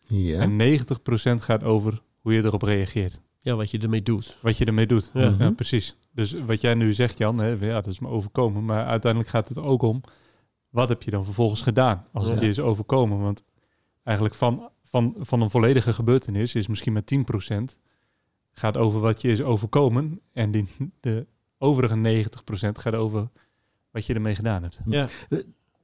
Ja. 0.08 0.38
en 0.40 0.56
90% 0.56 1.42
gaat 1.42 1.62
over 1.62 2.02
hoe 2.20 2.32
je 2.32 2.44
erop 2.44 2.62
reageert. 2.62 3.20
Ja, 3.46 3.54
wat 3.54 3.70
je 3.70 3.78
ermee 3.78 4.02
doet. 4.02 4.38
Wat 4.42 4.58
je 4.58 4.64
ermee 4.64 4.86
doet. 4.86 5.10
Ja. 5.14 5.30
Mhm. 5.30 5.42
Ja, 5.42 5.50
precies. 5.50 5.96
Dus 6.12 6.32
wat 6.32 6.60
jij 6.60 6.74
nu 6.74 6.92
zegt, 6.92 7.18
Jan, 7.18 7.38
hè, 7.38 7.48
ja, 7.48 7.74
dat 7.80 7.86
is 7.86 7.98
me 7.98 8.08
overkomen. 8.08 8.64
Maar 8.64 8.84
uiteindelijk 8.86 9.30
gaat 9.32 9.48
het 9.48 9.58
ook 9.58 9.82
om, 9.82 10.00
wat 10.68 10.88
heb 10.88 11.02
je 11.02 11.10
dan 11.10 11.24
vervolgens 11.24 11.60
gedaan 11.60 12.06
als 12.12 12.28
het 12.28 12.40
je 12.40 12.48
is 12.48 12.60
overkomen? 12.60 13.20
Want 13.20 13.44
eigenlijk 14.02 14.36
van, 14.36 14.68
van, 14.84 15.14
van 15.18 15.40
een 15.40 15.50
volledige 15.50 15.92
gebeurtenis 15.92 16.54
is 16.54 16.66
misschien 16.66 16.92
maar 16.92 17.02
10% 17.14 17.76
gaat 18.52 18.76
over 18.76 19.00
wat 19.00 19.22
je 19.22 19.28
is 19.28 19.42
overkomen. 19.42 20.20
En 20.32 20.50
die, 20.50 20.66
de 21.00 21.26
overige 21.58 22.24
90% 22.24 22.28
gaat 22.72 22.94
over 22.94 23.28
wat 23.90 24.06
je 24.06 24.14
ermee 24.14 24.34
gedaan 24.34 24.62
hebt. 24.62 24.80
Ja. 24.86 25.06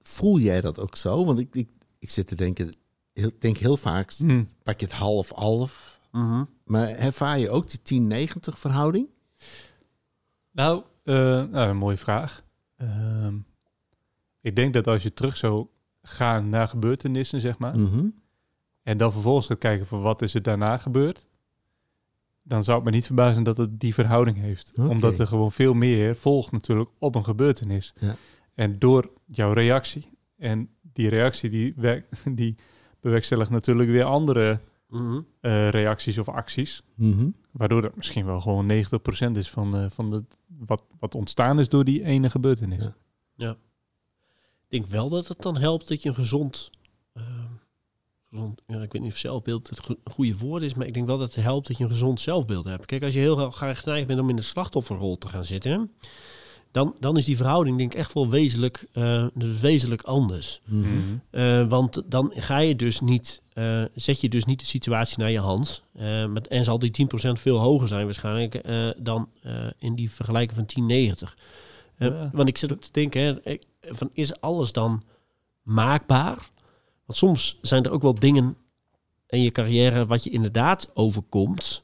Voel 0.02 0.38
jij 0.38 0.60
dat 0.60 0.80
ook 0.80 0.96
zo? 0.96 1.24
Want 1.24 1.38
ik, 1.38 1.54
ik, 1.54 1.68
ik 1.98 2.10
zit 2.10 2.26
te 2.26 2.34
denken, 2.34 2.76
heel, 3.12 3.30
denk 3.38 3.56
heel 3.56 3.76
vaak, 3.76 4.12
Hm. 4.12 4.44
pak 4.62 4.80
je 4.80 4.86
het 4.86 4.94
half-half. 4.94 5.91
Mhm. 6.12 6.44
Maar 6.64 6.88
ervaar 6.88 7.38
je 7.38 7.50
ook 7.50 7.68
die 7.70 7.82
10-90 7.82 8.58
verhouding? 8.58 9.08
Nou, 10.50 10.82
eh, 11.04 11.14
nou, 11.44 11.68
een 11.68 11.76
mooie 11.76 11.96
vraag. 11.96 12.42
Ehm, 12.76 13.34
ik 14.40 14.56
denk 14.56 14.72
dat 14.72 14.86
als 14.86 15.02
je 15.02 15.12
terug 15.14 15.36
zou 15.36 15.66
gaan 16.02 16.48
naar 16.48 16.68
gebeurtenissen, 16.68 17.40
zeg 17.40 17.58
maar, 17.58 17.78
Mhm. 17.78 18.06
en 18.82 18.96
dan 18.96 19.12
vervolgens 19.12 19.46
gaat 19.46 19.58
kijken 19.58 19.86
van 19.86 20.00
wat 20.00 20.22
is 20.22 20.34
er 20.34 20.42
daarna 20.42 20.78
gebeurd, 20.78 21.26
dan 22.42 22.64
zou 22.64 22.76
het 22.76 22.86
me 22.86 22.90
niet 22.92 23.06
verbazen 23.06 23.42
dat 23.42 23.56
het 23.56 23.80
die 23.80 23.94
verhouding 23.94 24.36
heeft. 24.36 24.72
Omdat 24.76 25.18
er 25.18 25.26
gewoon 25.26 25.52
veel 25.52 25.74
meer 25.74 26.16
volgt 26.16 26.52
natuurlijk 26.52 26.90
op 26.98 27.14
een 27.14 27.24
gebeurtenis. 27.24 27.92
Ja. 28.00 28.16
En 28.54 28.78
door 28.78 29.10
jouw 29.26 29.52
reactie. 29.52 30.10
En 30.36 30.68
die 30.82 31.08
reactie 31.08 31.50
die, 31.50 31.74
die 32.40 32.56
bewerkstelligt 33.00 33.50
natuurlijk 33.50 33.90
weer 33.90 34.04
andere 34.04 34.60
Mhm. 34.92 35.20
eh, 35.40 35.68
reacties 35.68 36.18
of 36.18 36.28
acties. 36.28 36.82
Mhm. 36.94 37.28
Waardoor 37.50 37.82
dat 37.82 37.96
misschien 37.96 38.26
wel 38.26 38.40
gewoon 38.40 38.66
90% 38.66 39.36
is 39.36 39.50
van, 39.50 39.76
eh, 39.76 39.86
van 39.90 40.10
de, 40.10 40.24
wat, 40.46 40.84
wat 40.98 41.14
ontstaan 41.14 41.60
is 41.60 41.68
door 41.68 41.84
die 41.84 42.04
ene 42.04 42.30
gebeurtenis. 42.30 42.84
Ja. 43.36 43.50
Ik 44.68 44.80
denk 44.80 44.86
wel 44.86 45.08
dat 45.08 45.28
het 45.28 45.42
dan 45.42 45.56
helpt 45.56 45.88
dat 45.88 46.02
je 46.02 46.08
een 46.08 46.14
gezond... 46.14 46.70
eh, 47.12 47.22
gezond 48.30 48.60
ja, 48.66 48.82
ik 48.82 48.92
weet 48.92 49.02
niet 49.02 49.12
of 49.12 49.18
zelfbeeld 49.18 49.68
het 49.68 49.80
go- 49.80 49.96
goede 50.04 50.36
woord 50.36 50.62
is, 50.62 50.74
maar 50.74 50.86
ik 50.86 50.94
denk 50.94 51.06
wel 51.06 51.18
dat 51.18 51.34
het 51.34 51.44
helpt 51.44 51.66
dat 51.68 51.76
je 51.78 51.84
een 51.84 51.90
gezond 51.90 52.20
zelfbeeld 52.20 52.64
hebt. 52.64 52.86
Kijk, 52.86 53.02
als 53.02 53.14
je 53.14 53.20
heel 53.20 53.50
graag 53.50 53.80
geneigd 53.80 54.06
bent 54.06 54.20
om 54.20 54.30
in 54.30 54.36
de 54.36 54.42
slachtofferrol 54.42 55.18
te 55.18 55.28
gaan 55.28 55.44
zitten, 55.44 55.90
dan, 56.72 56.96
dan 57.00 57.16
is 57.16 57.24
die 57.24 57.36
verhouding 57.36 57.78
denk 57.78 57.92
ik 57.92 57.98
echt 57.98 58.12
wel 58.12 58.28
wezenlijk, 58.28 58.86
eh, 58.92 59.26
dus 59.34 59.60
wezenlijk 59.60 60.02
anders. 60.02 60.60
Mhm. 60.64 60.78
Mhm. 60.80 60.98
Eh, 61.30 61.68
want 61.68 62.02
dan 62.06 62.32
ga 62.36 62.58
je 62.58 62.76
dus 62.76 63.00
niet, 63.00 63.42
eh, 63.52 63.82
zet 63.94 64.20
je 64.20 64.28
dus 64.28 64.44
niet 64.44 64.60
de 64.60 64.66
situatie 64.66 65.18
naar 65.18 65.30
je 65.30 65.38
hand. 65.40 65.82
Eh, 65.94 66.26
met, 66.26 66.48
en 66.48 66.64
zal 66.64 66.78
die 66.78 66.90
10% 66.90 67.40
veel 67.40 67.58
hoger 67.58 67.88
zijn 67.88 68.04
waarschijnlijk 68.04 68.54
eh, 68.54 68.88
dan 68.96 69.28
eh, 69.42 69.66
in 69.78 69.94
die 69.94 70.10
vergelijking 70.10 70.54
van 70.58 70.66
1090. 70.66 71.36
Eh, 71.96 72.08
Ja. 72.08 72.30
Want 72.32 72.48
ik 72.48 72.58
zit 72.58 72.72
ook 72.72 72.80
te 72.80 72.92
denken, 72.92 73.40
hè, 73.44 73.56
van, 73.80 74.10
is 74.12 74.40
alles 74.40 74.72
dan 74.72 75.02
maakbaar? 75.62 76.48
Want 77.06 77.18
soms 77.18 77.58
zijn 77.62 77.84
er 77.84 77.90
ook 77.90 78.02
wel 78.02 78.14
dingen 78.14 78.56
in 79.28 79.42
je 79.42 79.50
carrière 79.50 80.06
wat 80.06 80.24
je 80.24 80.30
inderdaad 80.30 80.90
overkomt, 80.94 81.82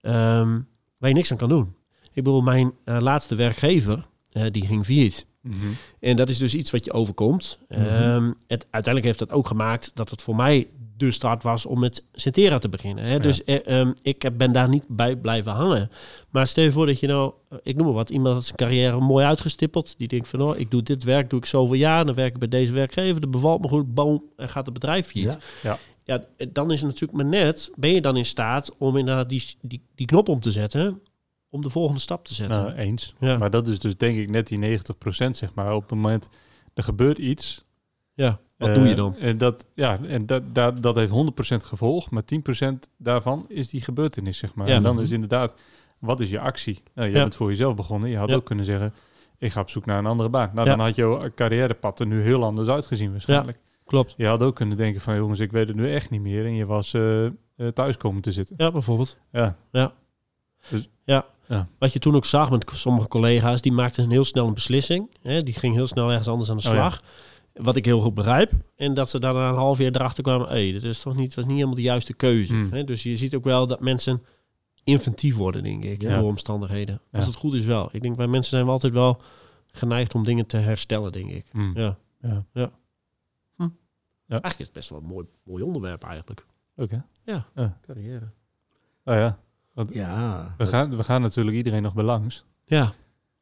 ehm, 0.00 0.60
waar 0.98 1.08
je 1.08 1.14
niks 1.14 1.30
aan 1.30 1.36
kan 1.36 1.48
doen. 1.48 1.74
Ik 2.14 2.24
bedoel, 2.24 2.40
mijn 2.40 2.72
eh, 2.84 2.96
laatste 3.00 3.34
werkgever, 3.34 4.06
eh, 4.32 4.42
die 4.50 4.66
ging 4.66 4.84
failliet. 4.84 5.26
Mhm. 5.40 5.56
En 6.00 6.16
dat 6.16 6.28
is 6.28 6.38
dus 6.38 6.54
iets 6.54 6.70
wat 6.70 6.84
je 6.84 6.92
overkomt. 6.92 7.58
Ehm, 7.68 8.32
het, 8.46 8.66
uiteindelijk 8.70 9.04
heeft 9.04 9.18
dat 9.18 9.32
ook 9.32 9.46
gemaakt 9.46 9.90
dat 9.94 10.10
het 10.10 10.22
voor 10.22 10.36
mij 10.36 10.68
de 10.96 11.10
start 11.10 11.42
was 11.42 11.66
om 11.66 11.80
met 11.80 12.04
Centera 12.12 12.58
te 12.58 12.68
beginnen. 12.68 13.04
Hè? 13.04 13.12
Ja. 13.12 13.18
Dus 13.18 13.44
eh, 13.44 13.66
ehm, 13.66 13.92
ik 14.02 14.30
ben 14.36 14.52
daar 14.52 14.68
niet 14.68 14.84
bij 14.88 15.16
blijven 15.16 15.52
hangen. 15.52 15.90
Maar 16.30 16.46
stel 16.46 16.64
je 16.64 16.72
voor 16.72 16.86
dat 16.86 17.00
je 17.00 17.06
nou, 17.06 17.32
ik 17.62 17.76
noem 17.76 17.86
maar 17.86 17.94
wat, 17.94 18.10
iemand 18.10 18.34
had 18.34 18.44
zijn 18.44 18.56
carrière 18.56 19.00
mooi 19.00 19.24
uitgestippeld. 19.24 19.98
Die 19.98 20.08
denkt 20.08 20.28
van, 20.28 20.42
oh, 20.42 20.58
ik 20.58 20.70
doe 20.70 20.82
dit 20.82 21.04
werk, 21.04 21.30
doe 21.30 21.38
ik 21.38 21.46
zoveel 21.46 21.76
jaar. 21.76 22.06
Dan 22.06 22.14
werk 22.14 22.32
ik 22.32 22.38
bij 22.38 22.48
deze 22.48 22.72
werkgever, 22.72 23.20
dat 23.20 23.30
bevalt 23.30 23.60
me 23.60 23.68
goed, 23.68 23.94
boom, 23.94 24.22
en 24.36 24.48
gaat 24.48 24.64
het 24.64 24.74
bedrijf 24.74 25.06
failliet. 25.06 25.38
Ja. 25.62 25.78
Ja, 26.04 26.24
eh, 26.36 26.46
dan 26.52 26.70
is 26.70 26.80
het 26.80 26.90
natuurlijk 26.90 27.22
maar 27.22 27.30
net, 27.30 27.70
ben 27.74 27.90
je 27.90 28.00
dan 28.00 28.16
in 28.16 28.24
staat 28.24 28.70
om 28.78 28.96
inderdaad 28.96 29.28
die, 29.28 29.56
die, 29.60 29.82
die 29.94 30.06
knop 30.06 30.28
om 30.28 30.40
te 30.40 30.52
zetten, 30.52 31.00
om 31.54 31.60
de 31.62 31.70
volgende 31.70 32.00
stap 32.00 32.24
te 32.24 32.34
zetten. 32.34 32.62
Nou, 32.62 32.74
eens. 32.74 33.14
ja. 33.18 33.38
Maar 33.38 33.50
dat 33.50 33.68
is 33.68 33.78
dus 33.78 33.96
denk 33.96 34.18
ik 34.18 34.30
net 34.30 34.46
die 34.46 34.78
90% 34.78 34.80
zeg 35.30 35.54
maar. 35.54 35.74
Op 35.74 35.80
het 35.82 35.90
moment, 35.90 36.28
er 36.74 36.82
gebeurt 36.82 37.18
iets. 37.18 37.64
ja, 38.14 38.40
wat 38.58 38.68
eh, 38.68 38.74
doe 38.74 38.86
je 38.88 38.94
dan? 38.94 39.16
En 39.16 39.38
dat, 39.38 39.66
ja, 39.74 39.98
en 40.06 40.26
dat, 40.26 40.54
dat, 40.54 40.82
dat 40.82 40.96
heeft 40.96 41.12
100% 41.12 41.14
gevolg. 41.56 42.10
Maar 42.10 42.22
10% 42.62 42.66
daarvan 42.98 43.44
is 43.48 43.68
die 43.68 43.80
gebeurtenis 43.80 44.38
zeg 44.38 44.54
maar. 44.54 44.68
Ja. 44.68 44.74
En 44.74 44.82
dan 44.82 45.00
is 45.00 45.10
inderdaad, 45.10 45.54
wat 45.98 46.20
is 46.20 46.30
je 46.30 46.40
actie? 46.40 46.82
Nou, 46.94 47.08
je 47.08 47.14
Ja. 47.14 47.20
bent 47.20 47.34
voor 47.34 47.48
jezelf 47.50 47.74
begonnen. 47.74 48.10
Je 48.10 48.16
had 48.16 48.32
ook 48.32 48.44
kunnen 48.44 48.64
zeggen, 48.64 48.94
ik 49.38 49.52
ga 49.52 49.60
op 49.60 49.70
zoek 49.70 49.86
naar 49.86 49.98
een 49.98 50.06
andere 50.06 50.28
baan. 50.28 50.50
Nou, 50.54 50.68
dan 50.68 50.80
had 50.80 50.94
jouw 50.96 51.18
carrièrepad 51.34 52.00
er 52.00 52.06
nu 52.06 52.22
heel 52.22 52.44
anders 52.44 52.68
uitgezien 52.68 53.10
waarschijnlijk. 53.10 53.58
Klopt. 53.84 54.14
Je 54.16 54.26
had 54.26 54.40
ook 54.42 54.54
kunnen 54.54 54.76
denken 54.76 55.00
van, 55.00 55.16
jongens, 55.16 55.40
ik 55.40 55.52
weet 55.52 55.66
het 55.68 55.76
nu 55.76 55.92
echt 55.92 56.10
niet 56.10 56.20
meer. 56.20 56.44
En 56.44 56.54
je 56.54 56.66
was 56.66 56.94
eh, 56.94 57.24
eh, 57.26 57.32
thuis 57.74 57.96
komen 57.96 58.22
te 58.22 58.32
zitten. 58.32 58.54
Ja, 58.58 58.70
bijvoorbeeld. 58.70 59.18
Ja, 59.32 59.56
Ja. 59.72 59.92
Ja. 61.04 61.68
Wat 61.78 61.92
je 61.92 61.98
toen 61.98 62.14
ook 62.14 62.24
zag 62.24 62.50
met 62.50 62.70
sommige 62.74 63.08
collega's, 63.08 63.60
die 63.62 63.72
maakten 63.72 64.10
heel 64.10 64.24
snel 64.24 64.46
een 64.46 64.54
beslissing. 64.54 65.10
Hè? 65.22 65.42
Die 65.42 65.54
ging 65.54 65.74
heel 65.74 65.86
snel 65.86 66.08
ergens 66.08 66.28
anders 66.28 66.50
aan 66.50 66.56
de 66.56 66.68
Oh 66.68 66.74
ja. 66.74 66.80
slag. 66.80 67.02
Wat 67.54 67.76
ik 67.76 67.84
heel 67.84 68.00
goed 68.00 68.14
begrijp. 68.14 68.52
En 68.76 68.94
dat 68.94 69.10
ze 69.10 69.18
daarna 69.20 69.48
een 69.48 69.54
half 69.54 69.78
jaar 69.78 69.90
erachter 69.92 70.22
kwamen, 70.22 70.48
hé, 70.48 70.72
dit 70.72 70.84
is 70.84 71.00
toch 71.00 71.16
niet, 71.16 71.34
was 71.34 71.44
niet 71.44 71.54
helemaal 71.54 71.74
de 71.74 71.82
juiste 71.82 72.12
keuze. 72.14 72.54
Hmm. 72.54 72.72
Hè? 72.72 72.84
Dus 72.84 73.02
je 73.02 73.16
ziet 73.16 73.34
ook 73.34 73.44
wel 73.44 73.66
dat 73.66 73.80
mensen 73.80 74.22
inventief 74.84 75.36
worden, 75.36 75.62
denk 75.62 75.84
ik, 75.84 76.02
Ja. 76.02 76.18
door 76.18 76.28
omstandigheden. 76.28 77.00
Als 77.12 77.24
Ja. 77.24 77.30
het 77.30 77.38
goed 77.40 77.54
is 77.54 77.64
wel. 77.64 77.88
Ik 77.92 78.02
denk, 78.02 78.16
bij 78.16 78.26
mensen 78.26 78.50
zijn 78.50 78.64
we 78.64 78.70
altijd 78.70 78.92
wel 78.92 79.20
geneigd 79.72 80.14
om 80.14 80.24
dingen 80.24 80.46
te 80.46 80.56
herstellen, 80.56 81.12
denk 81.12 81.30
ik. 81.30 81.46
Mm. 81.52 81.72
Ja. 81.76 81.96
ja. 82.52 82.70
Eigenlijk 84.28 84.60
is 84.60 84.66
het 84.66 84.72
best 84.74 84.88
wel 84.90 84.98
een 84.98 85.06
mooi, 85.06 85.26
mooi 85.44 85.62
onderwerp 85.62 86.02
eigenlijk. 86.04 86.46
oké. 86.76 87.04
Carrière. 87.86 88.28
Nou 89.04 89.18
ja, 89.18 89.38
Ja. 89.90 90.54
we 90.58 90.66
gaan, 90.66 90.96
we 90.96 91.04
gaan 91.04 91.20
natuurlijk 91.20 91.56
iedereen 91.56 91.82
nog 91.82 91.94
bij 91.94 92.04
langs. 92.04 92.44
Ja, 92.66 92.92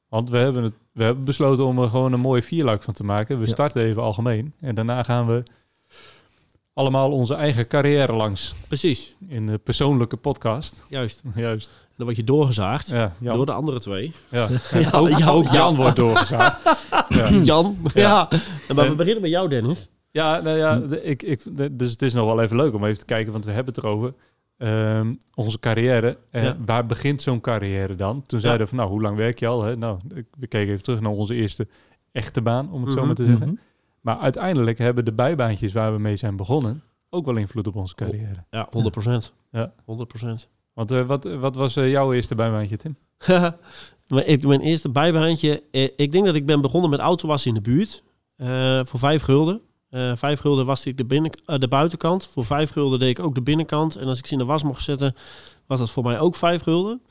Want 0.09 0.31
we 0.31 0.37
hebben, 0.39 0.63
het, 0.63 0.73
we 0.93 1.05
hebben 1.05 1.25
besloten 1.25 1.65
om 1.65 1.79
er 1.79 1.89
gewoon 1.89 2.13
een 2.13 2.21
mooie 2.21 2.43
vierluik 2.43 2.83
van 2.83 2.95
te 2.95 3.05
maken. 3.05 3.39
We 3.39 3.47
Ja. 3.47 3.51
starten 3.53 3.83
even 3.83 4.03
algemeen. 4.03 4.53
En 4.61 4.75
daarna 4.75 5.03
gaan 5.03 5.27
we 5.27 5.43
allemaal 6.75 7.11
onze 7.11 7.35
eigen 7.35 7.67
carrière 7.67 8.13
langs. 8.13 8.55
precies. 8.69 9.15
In 9.29 9.47
de 9.47 9.59
persoonlijke 9.59 10.17
podcast. 10.17 10.85
Juist. 10.89 11.23
Juist. 11.35 11.69
En 11.69 11.99
dan 11.99 12.07
word 12.07 12.17
je 12.17 12.25
doorgezaagd 12.25 12.89
Ja, 12.89 13.13
door 13.21 13.47
de 13.47 13.53
andere 13.53 13.81
twee. 13.81 14.13
Ja. 14.31 14.49
Ook, 14.93 15.09
Jan- 15.09 15.29
ook 15.29 15.49
Jan 15.49 15.77
wordt 15.77 15.97
doorgezaagd. 15.97 16.87
ja. 17.09 17.29
Jan. 17.31 17.77
Ja. 17.95 18.31
En 18.31 18.75
Maar 18.75 18.85
we 18.85 18.91
En- 18.91 18.97
beginnen 18.97 19.23
met 19.23 19.31
jou, 19.31 19.49
Dennis. 19.49 19.89
Ja, 20.11 20.41
nou 20.41 20.57
ja, 20.59 20.79
de- 20.79 21.03
ik, 21.03 21.23
ik, 21.23 21.41
dus 21.79 21.91
het 21.91 22.03
is 22.03 22.13
nog 22.15 22.25
wel 22.25 22.41
even 22.41 22.57
leuk 22.57 22.75
om 22.75 22.85
even 22.85 22.99
te 22.99 23.05
kijken, 23.05 23.33
want 23.33 23.45
we 23.45 23.51
hebben 23.51 23.75
het 23.75 23.85
erover. 23.85 24.15
Ehm, 24.63 25.15
onze 25.35 25.59
carrière. 25.59 26.19
Ja. 26.31 26.57
Waar 26.65 26.87
begint 26.87 27.23
zo'n 27.23 27.41
carrière 27.41 27.95
dan? 27.95 28.23
Toen 28.27 28.41
zeiden 28.41 28.63
we 28.63 28.69
van, 28.69 28.79
nou, 28.79 28.91
hoe 28.91 29.01
lang 29.01 29.17
werk 29.17 29.39
je 29.39 29.47
al? 29.47 29.63
Hè? 29.63 29.77
Nou, 29.77 29.99
we 30.39 30.47
keken 30.47 30.73
even 30.73 30.83
terug 30.83 31.01
naar 31.01 31.13
onze 31.13 31.35
eerste 31.35 31.67
echte 32.13 32.43
baan, 32.43 32.73
om 32.73 32.83
het 32.83 32.93
zo 32.93 32.99
Mhm, 32.99 33.07
maar 33.07 33.15
te 33.15 33.25
zeggen. 33.25 33.47
Mhm. 33.47 33.57
Maar 34.01 34.19
uiteindelijk 34.19 34.79
hebben 34.79 35.05
de 35.05 35.13
bijbaantjes 35.13 35.73
waar 35.73 35.93
we 35.93 35.99
mee 35.99 36.17
zijn 36.17 36.37
begonnen 36.37 36.83
ook 37.15 37.27
wel 37.27 37.37
invloed 37.37 37.67
op 37.67 37.77
onze 37.77 37.95
carrière. 37.95 38.45
Ja, 38.51 38.67
100 38.71 38.95
procent. 38.95 39.33
Ja. 39.51 39.73
100 39.85 40.09
procent. 40.09 40.49
Want 40.73 40.91
eh, 40.91 41.07
wat, 41.07 41.25
wat 41.25 41.57
was 41.57 41.77
eh, 41.77 41.91
jouw 41.91 42.13
eerste 42.13 42.35
bijbaantje, 42.35 42.77
Tim? 42.77 42.97
Mijn 44.09 44.61
eerste 44.61 44.91
bijbaantje, 44.91 45.63
eh, 45.71 45.89
ik 45.97 46.13
denk 46.13 46.27
dat 46.27 46.35
ik 46.35 46.47
ben 46.47 46.61
begonnen 46.61 46.91
met 46.91 47.01
autowassen 47.01 47.55
in 47.55 47.63
de 47.63 47.71
buurt. 47.71 48.03
voor 48.89 48.99
vijf 48.99 49.23
gulden. 49.23 49.61
Eh 49.93 50.13
vijf 50.15 50.41
gulden 50.41 50.67
waste 50.67 50.89
ik 50.89 50.97
de, 50.97 51.05
binnen, 51.05 51.31
eh, 51.47 51.59
de 51.59 51.69
buitenkant. 51.69 52.27
Voor 52.27 52.45
vijf 52.45 52.71
gulden 52.71 52.99
deed 52.99 53.19
ik 53.19 53.25
ook 53.25 53.35
de 53.35 53.43
binnenkant. 53.43 53.97
En 53.97 54.09
als 54.09 54.19
ik 54.19 54.27
ze 54.27 54.33
in 54.33 54.39
de 54.39 54.45
was 54.45 54.63
mocht 54.63 54.83
zetten, 54.83 55.15
was 55.67 55.79
dat 55.79 55.91
voor 55.91 56.03
mij 56.03 56.21
ook 56.21 56.37
vijf 56.37 56.63
gulden. 56.63 57.03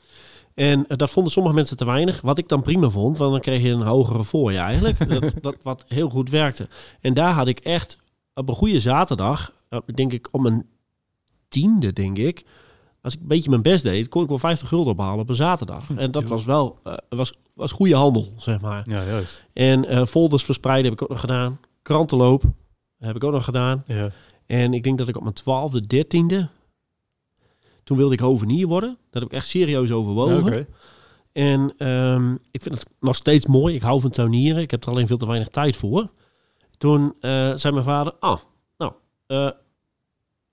En 0.54 0.86
eh, 0.88 0.96
dat 0.96 1.10
vonden 1.10 1.32
sommige 1.32 1.54
mensen 1.54 1.76
te 1.76 1.84
weinig. 1.84 2.20
Wat 2.20 2.38
ik 2.38 2.48
dan 2.48 2.62
prima 2.62 2.88
vond, 2.88 3.18
want 3.18 3.32
dan 3.32 3.40
kreeg 3.40 3.62
je 3.62 3.70
een 3.70 3.82
hogere 3.82 4.24
voor 4.24 4.52
je 4.52 4.58
eigenlijk. 4.58 5.08
dat, 5.20 5.32
dat, 5.40 5.56
wat 5.62 5.84
heel 5.88 6.08
goed 6.08 6.30
werkte. 6.30 6.68
En 7.00 7.14
daar 7.14 7.32
had 7.32 7.48
ik 7.48 7.58
echt 7.58 7.98
op 8.34 8.48
een 8.48 8.54
goede 8.54 8.80
zaterdag, 8.80 9.52
denk 9.94 10.12
ik 10.12 10.28
om 10.30 10.46
een 10.46 10.66
tiende, 11.48 11.92
denk 11.92 12.18
ik. 12.18 12.44
Als 13.02 13.14
ik 13.14 13.20
een 13.20 13.28
beetje 13.28 13.50
mijn 13.50 13.62
best 13.62 13.82
deed, 13.82 14.08
kon 14.08 14.22
ik 14.22 14.28
wel 14.28 14.38
50 14.38 14.68
gulden 14.68 14.92
ophalen 14.92 15.18
op 15.18 15.28
een 15.28 15.34
zaterdag. 15.34 15.84
En 15.96 16.10
dat 16.10 16.24
was 16.24 16.44
wel 16.44 16.78
was, 17.08 17.32
was 17.54 17.72
goede 17.72 17.94
handel, 17.94 18.32
zeg 18.36 18.60
maar. 18.60 18.82
Ja, 18.90 19.04
juist. 19.04 19.44
En 19.52 20.06
folders 20.06 20.44
verspreiden 20.44 20.84
heb 20.84 21.00
ik 21.00 21.02
ook 21.02 21.08
nog 21.08 21.20
gedaan. 21.20 21.60
Krantenloop 21.82 22.44
heb 23.06 23.16
ik 23.16 23.24
ook 23.24 23.32
nog 23.32 23.44
gedaan. 23.44 23.84
Ja. 23.86 24.10
En 24.46 24.74
ik 24.74 24.82
denk 24.82 24.98
dat 24.98 25.08
ik 25.08 25.16
op 25.16 25.22
mijn 25.22 25.34
twaalfde, 25.34 25.86
dertiende... 25.86 26.48
Toen 27.84 27.96
wilde 27.96 28.14
ik 28.14 28.20
hovenier 28.20 28.66
worden. 28.66 28.98
Dat 29.10 29.22
heb 29.22 29.30
ik 29.30 29.36
echt 29.38 29.46
serieus 29.46 29.92
overwogen. 29.92 30.56
Ja. 30.56 30.64
En 31.32 31.74
ehm, 31.76 32.34
ik 32.50 32.62
vind 32.62 32.74
het 32.74 32.86
nog 33.00 33.16
steeds 33.16 33.46
mooi. 33.46 33.74
Ik 33.74 33.82
hou 33.82 34.00
van 34.00 34.10
tuinieren. 34.10 34.62
Ik 34.62 34.70
heb 34.70 34.84
er 34.84 34.90
alleen 34.90 35.06
veel 35.06 35.16
te 35.16 35.26
weinig 35.26 35.48
tijd 35.48 35.76
voor. 35.76 36.10
Toen 36.78 37.14
eh, 37.20 37.52
zei 37.54 37.72
mijn 37.72 37.84
vader... 37.84 38.12
Ah, 38.20 38.38
nou, 38.76 38.92
eh, 39.26 39.50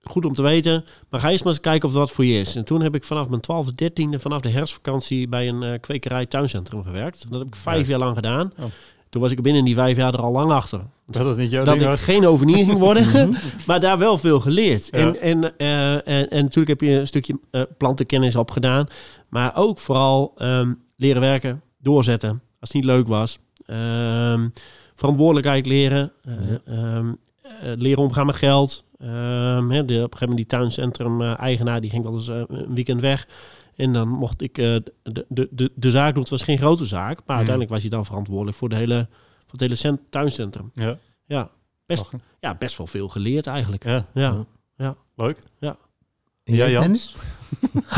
goed 0.01 0.25
om 0.25 0.33
te 0.33 0.41
weten. 0.41 0.83
Maar 1.09 1.19
ga 1.19 1.29
eens 1.29 1.43
maar 1.43 1.53
eens 1.53 1.61
kijken 1.61 1.89
of 1.89 1.95
wat 1.95 2.11
voor 2.11 2.25
je 2.25 2.39
is. 2.39 2.55
En 2.55 2.65
toen 2.65 2.81
heb 2.81 2.95
ik 2.95 3.03
vanaf 3.03 3.29
mijn 3.29 3.41
twaalfde, 3.41 3.73
dertiende... 3.73 4.19
vanaf 4.19 4.41
de 4.41 4.49
herfstvakantie 4.49 5.27
bij 5.27 5.47
een 5.47 5.63
eh, 5.63 5.79
kwekerij 5.79 6.25
tuincentrum 6.25 6.83
gewerkt. 6.83 7.31
Dat 7.31 7.39
heb 7.39 7.47
ik 7.47 7.55
vijf 7.55 7.75
Juist. 7.75 7.89
jaar 7.89 7.99
lang 7.99 8.15
gedaan. 8.15 8.51
Oh. 8.59 8.65
Toen 9.09 9.21
was 9.21 9.31
ik 9.31 9.41
binnen 9.41 9.65
die 9.65 9.75
vijf 9.75 9.97
jaar 9.97 10.13
er 10.13 10.21
al 10.21 10.31
lang 10.31 10.51
achter. 10.51 10.81
Dat 11.09 11.25
het 11.25 11.37
niet 11.37 11.51
jouw 11.51 11.63
dat 11.63 11.75
ik 11.75 11.81
was. 11.81 12.01
geen 12.03 12.27
ovenier 12.27 12.65
ging 12.65 12.79
worden. 12.79 13.05
maar 13.67 13.79
daar 13.79 13.97
wel 13.97 14.17
veel 14.17 14.39
geleerd. 14.39 14.87
Ja. 14.91 14.97
En, 14.97 15.21
en, 15.21 15.57
eh, 15.57 15.93
en, 15.93 16.29
en 16.29 16.43
natuurlijk 16.43 16.67
heb 16.79 16.89
je 16.89 16.99
een 16.99 17.07
stukje 17.07 17.39
eh, 17.51 17.61
plantenkennis 17.77 18.35
opgedaan. 18.35 18.87
Maar 19.29 19.55
ook 19.55 19.79
vooral 19.79 20.33
ehm, 20.37 20.73
leren 20.95 21.21
werken, 21.21 21.61
doorzetten. 21.81 22.29
Als 22.59 22.73
het 22.73 22.73
niet 22.73 22.91
leuk 22.91 23.07
was. 23.07 23.39
Ehm, 23.65 24.47
verantwoordelijkheid 24.95 25.65
leren. 25.65 26.11
eh, 26.23 26.33
ehm, 26.95 27.07
eh, 27.43 27.71
leren 27.77 28.03
omgaan 28.03 28.25
met 28.25 28.35
geld. 28.35 28.83
Hè, 28.97 29.05
de, 29.05 29.69
op 29.69 29.87
een 29.87 29.93
gegeven 29.95 30.19
moment 30.19 30.35
die 30.37 30.45
tuincentrum 30.45 31.21
eh, 31.21 31.39
eigenaar 31.39 31.81
die 31.81 31.89
ging 31.89 32.03
wel 32.03 32.13
eens 32.13 32.27
een 32.27 32.73
weekend 32.73 33.01
weg. 33.01 33.27
En 33.75 33.93
dan 33.93 34.07
mocht 34.09 34.41
ik 34.41 34.55
de, 34.55 34.83
de, 35.03 35.47
de, 35.51 35.71
de 35.75 35.91
zaak 35.91 36.13
doen. 36.13 36.21
Het 36.21 36.31
was 36.31 36.43
geen 36.43 36.57
grote 36.57 36.85
zaak. 36.85 37.19
Maar 37.25 37.35
uiteindelijk 37.35 37.73
was 37.73 37.83
je 37.83 37.89
dan 37.89 38.05
verantwoordelijk 38.05 38.57
voor, 38.57 38.69
de 38.69 38.75
hele, 38.75 39.07
het 39.51 39.59
hele 39.59 39.75
cent- 39.75 40.01
tuincentrum. 40.09 40.71
Ja. 40.73 40.97
Ja, 41.25 41.49
best, 41.85 42.03
Lachen. 42.03 42.21
ja, 42.39 42.55
best 42.55 42.77
wel 42.77 42.87
veel 42.87 43.07
geleerd 43.07 43.47
eigenlijk. 43.47 43.83
Ja, 43.83 44.05
Ja. 44.13 44.45
leuk. 45.15 45.37
En 45.59 45.77
Ja, 46.55 46.55
jij, 46.55 46.71
Jan? 46.71 46.81
Dennis? 46.81 47.15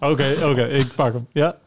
Oké, 0.00 0.36
oké, 0.50 0.62
ik 0.66 0.94
pak 0.94 1.12
hem. 1.12 1.26
Ja. 1.32 1.58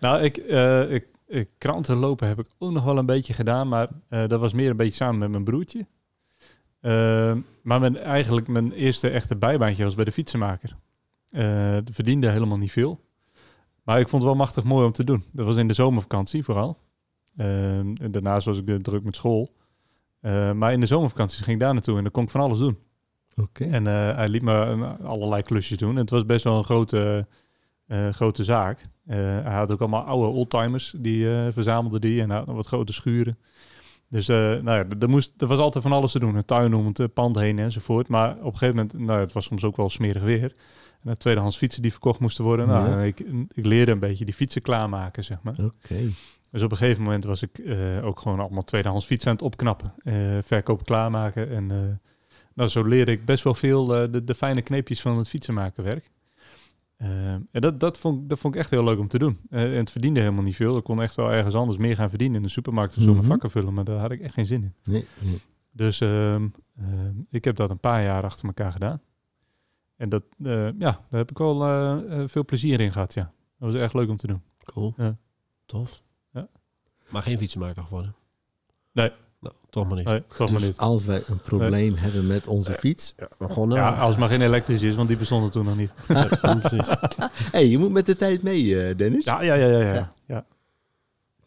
Nou, 0.00 0.22
ik, 0.22 0.36
eh, 0.36 0.92
ik, 0.92 1.06
ik, 1.26 1.48
kranten 1.58 1.96
lopen 1.96 2.28
heb 2.28 2.38
ik 2.38 2.46
ook 2.58 2.72
nog 2.72 2.84
wel 2.84 2.98
een 2.98 3.06
beetje 3.06 3.32
gedaan, 3.32 3.68
maar 3.68 3.88
eh, 4.08 4.28
dat 4.28 4.40
was 4.40 4.52
meer 4.52 4.70
een 4.70 4.76
beetje 4.76 4.94
samen 4.94 5.18
met 5.18 5.30
mijn 5.30 5.44
broertje. 5.44 5.86
Ehm, 6.80 7.40
maar 7.62 7.80
mijn, 7.80 7.96
eigenlijk 7.98 8.48
mijn 8.48 8.72
eerste 8.72 9.08
echte 9.10 9.36
bijbaantje 9.36 9.84
was 9.84 9.94
bij 9.94 10.04
de 10.04 10.12
fietsenmaker. 10.12 10.76
Eh 11.30 11.76
verdiende 11.92 12.28
helemaal 12.28 12.58
niet 12.58 12.72
veel. 12.72 13.04
Maar 13.82 14.00
ik 14.00 14.08
vond 14.08 14.22
het 14.22 14.30
wel 14.30 14.40
machtig 14.40 14.64
mooi 14.64 14.86
om 14.86 14.92
te 14.92 15.04
doen. 15.04 15.24
Dat 15.32 15.46
was 15.46 15.56
in 15.56 15.68
de 15.68 15.74
zomervakantie 15.74 16.44
vooral. 16.44 16.78
Ehm, 17.36 17.94
en 18.00 18.10
daarnaast 18.10 18.46
was 18.46 18.58
ik 18.58 18.82
druk 18.82 19.04
met 19.04 19.16
school. 19.16 19.54
Eh, 20.20 20.52
maar 20.52 20.72
in 20.72 20.80
de 20.80 20.86
zomervakanties 20.86 21.40
ging 21.40 21.56
ik 21.56 21.62
daar 21.62 21.72
naartoe 21.72 21.96
en 21.96 22.02
dan 22.02 22.12
kon 22.12 22.22
ik 22.22 22.30
van 22.30 22.40
alles 22.40 22.58
doen. 22.58 22.78
Oké. 23.36 23.64
En 23.64 23.86
eh, 23.86 24.16
hij 24.16 24.28
liet 24.28 24.42
me 24.42 24.52
eh, 24.52 25.04
allerlei 25.06 25.42
klusjes 25.42 25.78
doen. 25.78 25.90
En 25.90 25.96
het 25.96 26.10
was 26.10 26.26
best 26.26 26.44
wel 26.44 26.58
een 26.58 26.64
grote, 26.64 27.26
eh, 27.86 28.08
grote 28.08 28.44
zaak. 28.44 28.82
Hij 29.06 29.54
had 29.54 29.72
ook 29.72 29.80
allemaal 29.80 30.02
oude 30.02 30.26
oldtimers, 30.26 30.94
die 30.98 31.26
verzamelde 31.52 31.98
die. 31.98 32.22
En 32.22 32.30
had 32.30 32.46
wat 32.46 32.66
grote 32.66 32.92
schuren. 32.92 33.38
Dus 34.08 34.26
nou 34.26 34.70
ja, 34.70 34.84
er, 34.98 35.08
moest, 35.08 35.32
er 35.38 35.46
was 35.46 35.58
altijd 35.58 35.84
van 35.84 35.92
alles 35.92 36.12
te 36.12 36.18
doen. 36.18 36.34
Een 36.34 36.44
tuin 36.44 36.74
om 36.74 36.86
het 36.92 37.12
pand 37.12 37.38
heen 37.38 37.58
enzovoort. 37.58 38.08
Maar 38.08 38.30
op 38.30 38.52
een 38.52 38.58
gegeven 38.58 38.74
moment, 38.76 38.98
nou, 38.98 39.20
het 39.20 39.32
was 39.32 39.44
soms 39.44 39.64
ook 39.64 39.76
wel 39.76 39.88
smerig 39.88 40.22
weer. 40.22 40.54
En 41.02 41.10
de 41.10 41.16
tweedehands 41.16 41.56
fietsen 41.56 41.82
die 41.82 41.90
verkocht 41.90 42.20
moesten 42.20 42.44
worden. 42.44 42.66
Nou, 42.66 42.90
Ja. 42.90 43.02
ik, 43.02 43.20
ik 43.54 43.66
leerde 43.66 43.92
een 43.92 43.98
beetje 43.98 44.24
die 44.24 44.34
fietsen 44.34 44.62
klaarmaken, 44.62 45.24
zeg 45.24 45.42
maar. 45.42 45.54
Oké. 45.64 46.10
Dus 46.56 46.64
op 46.64 46.70
een 46.70 46.76
gegeven 46.76 47.02
moment 47.02 47.24
was 47.24 47.42
ik 47.42 47.58
eh, 47.58 48.04
ook 48.06 48.20
gewoon 48.20 48.40
allemaal 48.40 48.64
tweedehands 48.64 49.06
fietsen 49.06 49.28
aan 49.30 49.36
het 49.36 49.44
opknappen. 49.44 49.92
eh 50.04 50.38
verkopen 50.42 50.84
klaarmaken. 50.84 51.48
En 51.50 51.70
eh, 51.70 51.78
nou, 52.54 52.68
zo 52.68 52.82
leerde 52.84 53.12
ik 53.12 53.24
best 53.24 53.44
wel 53.44 53.54
veel 53.54 53.86
de, 53.86 54.24
de 54.24 54.34
fijne 54.34 54.62
kneepjes 54.62 55.00
van 55.00 55.18
het 55.18 55.28
fietsenmakenwerk. 55.28 56.10
En 56.96 57.48
dat, 57.52 57.80
dat, 57.80 57.98
vond, 57.98 58.22
ik- 58.22 58.28
dat 58.28 58.38
vond 58.38 58.54
ik 58.54 58.60
echt 58.60 58.70
heel 58.70 58.84
leuk 58.84 58.98
om 58.98 59.08
te 59.08 59.18
doen. 59.18 59.38
En 59.50 59.70
het 59.70 59.90
verdiende 59.90 60.20
helemaal 60.20 60.42
niet 60.42 60.56
veel. 60.56 60.76
Ik 60.76 60.84
kon 60.84 61.02
echt 61.02 61.14
wel 61.14 61.32
ergens 61.32 61.54
anders 61.54 61.78
meer 61.78 61.96
gaan 61.96 62.08
verdienen 62.08 62.36
in 62.36 62.42
de 62.42 62.48
supermarkt 62.48 62.96
of 62.96 63.02
zo 63.02 63.08
mijn 63.08 63.18
Mhm. 63.20 63.28
vakken 63.28 63.50
vullen. 63.50 63.74
Maar 63.74 63.84
daar 63.84 63.98
had 63.98 64.10
ik 64.10 64.20
echt 64.20 64.34
geen 64.34 64.46
zin 64.46 64.62
in. 64.62 64.74
Nee, 64.92 65.04
nee. 65.22 65.40
Dus 65.72 66.00
ehm, 66.00 66.48
ik 67.30 67.44
heb 67.44 67.56
dat 67.56 67.70
een 67.70 67.78
paar 67.80 68.02
jaar 68.02 68.22
achter 68.24 68.46
elkaar 68.46 68.72
gedaan. 68.72 69.00
En 69.96 70.08
dat, 70.08 70.22
ja, 70.38 70.74
daar 70.78 71.06
heb 71.10 71.30
ik 71.30 71.38
wel 71.38 71.58
veel 72.28 72.44
plezier 72.44 72.80
in 72.80 72.92
gehad, 72.92 73.14
ja. 73.14 73.32
Dat 73.58 73.72
was 73.72 73.80
echt 73.80 73.94
leuk 73.94 74.08
om 74.08 74.16
te 74.16 74.26
doen. 74.26 74.42
Cool. 74.64 74.94
Ja. 74.96 75.16
Tof. 75.66 76.02
Maar 77.08 77.22
geen 77.22 77.38
fietsenmaker 77.38 77.82
geworden? 77.82 78.14
Nee. 78.92 79.12
Nou, 79.40 79.54
toch 79.70 79.86
maar 79.86 79.96
niet. 79.96 80.06
Nee, 80.06 80.22
toch 80.28 80.50
maar 80.50 80.58
Dus 80.58 80.68
niet. 80.68 80.78
als 80.78 81.04
wij 81.04 81.22
een 81.26 81.40
probleem 81.44 81.94
hebben 81.94 82.26
met 82.26 82.46
onze 82.46 82.72
fiets... 82.72 83.14
Ja, 83.16 83.28
maar 83.38 83.50
gewoon... 83.50 83.70
Ja, 83.70 83.90
als 83.90 84.10
het 84.10 84.18
maar 84.18 84.28
geen 84.28 84.40
elektrisch 84.40 84.82
is, 84.82 84.94
want 84.94 85.08
die 85.08 85.16
bestonden 85.16 85.50
toen 85.50 85.64
nog 85.64 85.76
niet. 85.76 85.90
hey, 87.52 87.66
je 87.66 87.78
moet 87.78 87.92
met 87.92 88.06
de 88.06 88.16
tijd 88.16 88.42
mee, 88.42 88.82
eh, 88.82 88.96
Dennis. 88.96 89.24
Ja, 89.24 89.42
ja, 89.42 89.54
ja, 89.54 89.66
ja. 89.66 89.78
ja. 89.78 89.94
Ja. 89.94 90.14
ja. 90.26 90.46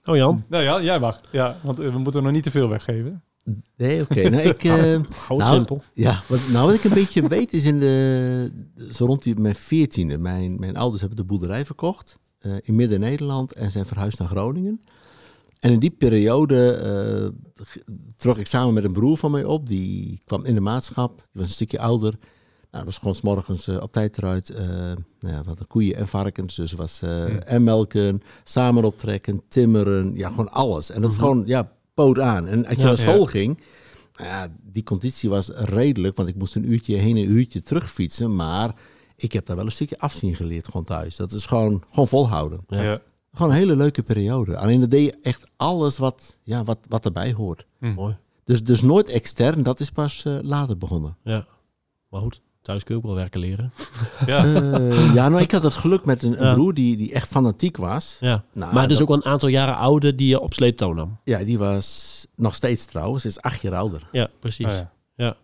Oh 0.06 0.16
Jan, 0.16 0.46
Nou 0.48 0.64
ja, 0.64 0.82
jij 0.82 1.00
mag. 1.00 1.22
Ja, 1.32 1.58
want 1.64 1.80
eh, 1.80 1.92
we 1.92 1.98
moeten 1.98 2.24
nog 2.24 2.32
niet 2.32 2.44
te 2.44 2.52
veel 2.52 2.70
weggeven. 2.70 3.24
Nee, 3.78 4.02
oké. 4.02 4.30
Nou, 4.30 4.44
ik... 4.44 4.64
eh, 4.64 4.98
Nou, 5.30 5.46
simpel. 5.46 5.84
Ja, 5.94 6.22
wat, 6.28 6.40
nou 6.52 6.66
wat 6.66 6.76
ik 6.76 6.84
een 6.84 6.94
beetje 6.94 7.28
weet 7.28 7.54
is 7.54 7.66
in 7.66 7.80
de, 7.80 8.52
zo 8.92 9.06
rond 9.06 9.24
die, 9.24 9.40
mijn 9.40 9.56
veertiende. 9.56 10.18
Mijn, 10.18 10.60
mijn 10.60 10.78
ouders 10.78 11.00
hebben 11.00 11.18
de 11.18 11.26
boerderij 11.26 11.66
verkocht 11.66 12.18
eh, 12.40 12.52
in 12.62 12.76
Midden-Nederland 12.76 13.54
en 13.54 13.72
zijn 13.72 13.86
verhuisd 13.86 14.20
naar 14.20 14.28
Groningen. 14.28 14.82
En 15.60 15.72
in 15.72 15.80
die 15.80 15.92
periode 15.92 17.34
g- 17.64 17.78
trok 18.18 18.38
ik 18.38 18.48
samen 18.48 18.74
met 18.74 18.84
een 18.84 18.92
broer 18.94 19.18
van 19.18 19.32
mij 19.32 19.44
op. 19.44 19.68
Die 19.68 20.22
kwam 20.26 20.46
in 20.46 20.54
de 20.54 20.60
maatschap. 20.62 21.16
Die 21.18 21.26
was 21.32 21.44
een 21.48 21.50
stukje 21.54 21.80
ouder. 21.80 22.12
Nou, 22.72 22.84
dat 22.86 22.86
was 22.86 22.98
gewoon 22.98 23.16
's 23.16 23.22
morgens 23.22 23.68
eh, 23.68 23.82
op 23.82 23.92
tijd 23.92 24.18
eruit. 24.18 24.50
eh 24.50 24.68
nou 25.20 25.34
ja, 25.36 25.44
wat 25.44 25.68
koeien 25.68 25.96
en 25.96 26.08
varkens. 26.08 26.56
Dus 26.56 26.72
was 26.72 27.02
en 27.46 27.64
melken, 27.64 28.22
samen 28.44 28.84
optrekken, 28.84 29.42
timmeren. 29.48 30.16
Ja, 30.16 30.30
gewoon 30.30 30.52
alles. 30.52 30.92
En 30.92 31.02
dat 31.02 31.10
is 31.12 31.18
Mhm. 31.18 31.26
gewoon, 31.26 31.44
ja, 31.46 31.72
poot 31.94 32.20
aan. 32.20 32.48
En 32.48 32.66
als 32.66 32.76
je 32.76 32.82
Ja. 32.82 32.88
naar 32.88 32.98
school 32.98 33.26
ging, 33.26 33.60
nou 34.16 34.30
ja, 34.30 34.52
die 34.64 34.84
conditie 34.84 35.30
was 35.30 35.48
redelijk, 35.50 36.16
want 36.16 36.30
ik 36.30 36.36
moest 36.36 36.56
een 36.56 36.72
uurtje 36.72 36.96
heen 36.96 37.18
en 37.18 37.24
een 37.24 37.32
uurtje 37.32 37.62
terug 37.62 37.92
fietsen. 37.92 38.36
Maar 38.36 38.76
ik 39.16 39.32
heb 39.32 39.46
daar 39.46 39.56
wel 39.56 39.66
een 39.66 39.72
stukje 39.72 40.00
afzien 40.00 40.36
geleerd 40.36 40.66
gewoon 40.66 40.84
thuis. 40.84 41.16
Dat 41.16 41.32
is 41.34 41.46
gewoon, 41.46 41.84
gewoon 41.90 42.08
volhouden. 42.08 42.60
Ja. 42.68 43.02
Gewoon 43.34 43.52
een 43.52 43.58
hele 43.58 43.76
leuke 43.76 44.04
periode. 44.04 44.58
Alleen 44.58 44.80
dat 44.80 44.90
deed 44.90 45.06
je 45.06 45.18
echt 45.22 45.52
alles 45.58 45.98
wat, 45.98 46.38
ja, 46.44 46.64
wat, 46.64 46.78
wat 46.88 47.06
erbij 47.06 47.34
hoort. 47.34 47.66
Hm. 47.80 47.94
Mooi. 47.94 48.16
Dus, 48.44 48.64
dus 48.64 48.82
nooit 48.82 49.08
extern, 49.10 49.64
dat 49.64 49.80
is 49.80 49.90
pas 49.92 50.24
eh, 50.26 50.38
later 50.42 50.78
begonnen. 50.78 51.18
Ja. 51.24 51.46
Maar 52.10 52.22
goed, 52.22 52.42
thuis 52.62 52.84
kun 52.84 52.96
je 52.96 53.02
ook 53.02 53.08
wel 53.08 53.16
werken 53.16 53.40
leren. 53.40 53.72
Ja. 54.26 54.46
Eh, 54.46 55.14
ja, 55.14 55.30
nou 55.30 55.42
ik 55.42 55.52
had 55.52 55.64
het 55.64 55.74
geluk 55.74 56.06
met 56.06 56.24
een, 56.24 56.42
een 56.42 56.48
Ja. 56.48 56.54
broer 56.54 56.74
die, 56.74 56.98
die 56.98 57.14
echt 57.14 57.28
fanatiek 57.28 57.78
was. 57.78 58.18
Ja. 58.20 58.44
Nou, 58.54 58.74
maar 58.74 58.88
dus 58.88 58.98
dat- 58.98 59.10
ook 59.10 59.16
een 59.16 59.26
aantal 59.26 59.50
jaren 59.50 59.76
ouder 59.78 60.16
die 60.16 60.28
je 60.28 60.40
op 60.40 60.54
sleeptouw 60.54 60.94
nam. 60.94 61.18
Ja, 61.24 61.44
die 61.44 61.58
was 61.58 62.28
nog 62.36 62.56
steeds 62.56 62.86
trouwens, 62.86 63.26
is 63.26 63.40
acht 63.42 63.62
jaar 63.62 63.76
ouder. 63.76 64.08
Ja, 64.12 64.30
precies. 64.40 64.66
Oh, 64.66 64.80
ja. 65.16 65.36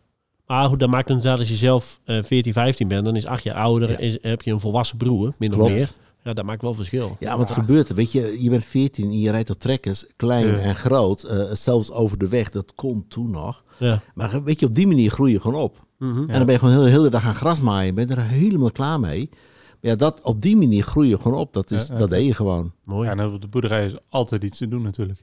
Maar 0.47 0.69
goed, 0.69 0.79
dat 0.79 0.89
maakt 0.89 1.09
inderdaad 1.09 1.39
als 1.39 1.49
je 1.49 1.55
zelf 1.55 1.99
eh 2.03 2.23
14, 2.23 2.53
15 2.53 2.87
bent, 2.87 3.05
dan 3.05 3.15
is 3.15 3.25
acht 3.25 3.43
jaar 3.43 3.55
ouder, 3.55 3.89
Ja. 3.91 3.97
is, 3.97 4.17
heb 4.21 4.41
je 4.41 4.51
een 4.51 4.59
volwassen 4.59 4.97
broer, 4.97 5.33
min 5.37 5.49
of 5.51 5.55
Klopt. 5.57 5.73
meer. 5.73 5.89
Ja, 6.25 6.33
dat 6.33 6.45
maakt 6.45 6.61
wel 6.61 6.73
verschil. 6.73 7.15
Ja, 7.19 7.37
wat 7.37 7.51
gebeurt 7.51 7.89
er? 7.89 7.95
Weet 7.95 8.11
je, 8.11 8.43
je 8.43 8.49
bent 8.49 8.65
14 8.65 9.05
en 9.05 9.19
je 9.19 9.31
rijdt 9.31 9.49
op 9.49 9.59
trekkers, 9.59 10.05
klein 10.15 10.47
Ja. 10.47 10.57
en 10.57 10.75
groot, 10.75 11.23
eh, 11.23 11.51
zelfs 11.53 11.91
over 11.91 12.17
de 12.17 12.27
weg, 12.27 12.49
dat 12.49 12.75
kon 12.75 13.05
toen 13.07 13.29
nog. 13.31 13.63
Ja. 13.79 14.01
Maar 14.13 14.43
weet 14.43 14.59
je, 14.59 14.65
op 14.65 14.75
die 14.75 14.87
manier 14.87 15.11
groei 15.11 15.31
je 15.31 15.39
gewoon 15.39 15.61
op. 15.61 15.85
Mhm. 15.97 16.17
En 16.19 16.27
dan 16.37 16.45
ben 16.45 16.53
je 16.53 16.59
gewoon 16.59 16.73
heel, 16.73 16.83
de 16.83 16.89
hele 16.89 17.09
dag 17.09 17.23
aan 17.25 17.35
gras 17.35 17.61
maaien, 17.61 17.95
ben 17.95 18.07
je 18.07 18.15
er 18.15 18.21
helemaal 18.21 18.71
klaar 18.71 18.99
mee. 18.99 19.29
Maar 19.31 19.91
ja, 19.91 19.95
dat, 19.95 20.21
op 20.21 20.41
die 20.41 20.55
manier 20.55 20.83
groei 20.83 21.09
je 21.09 21.17
gewoon 21.17 21.39
op. 21.39 21.53
Dat, 21.53 21.71
is, 21.71 21.87
Ja, 21.87 21.93
ja. 21.93 21.99
dat 21.99 22.09
deed 22.09 22.25
je 22.25 22.33
gewoon. 22.33 22.71
Mooi. 22.83 23.09
Ja, 23.09 23.15
en 23.17 23.25
op 23.33 23.41
de 23.41 23.47
boerderij 23.47 23.85
is 23.85 23.95
altijd 24.09 24.43
iets 24.43 24.57
te 24.57 24.67
doen 24.67 24.81
natuurlijk. 24.81 25.21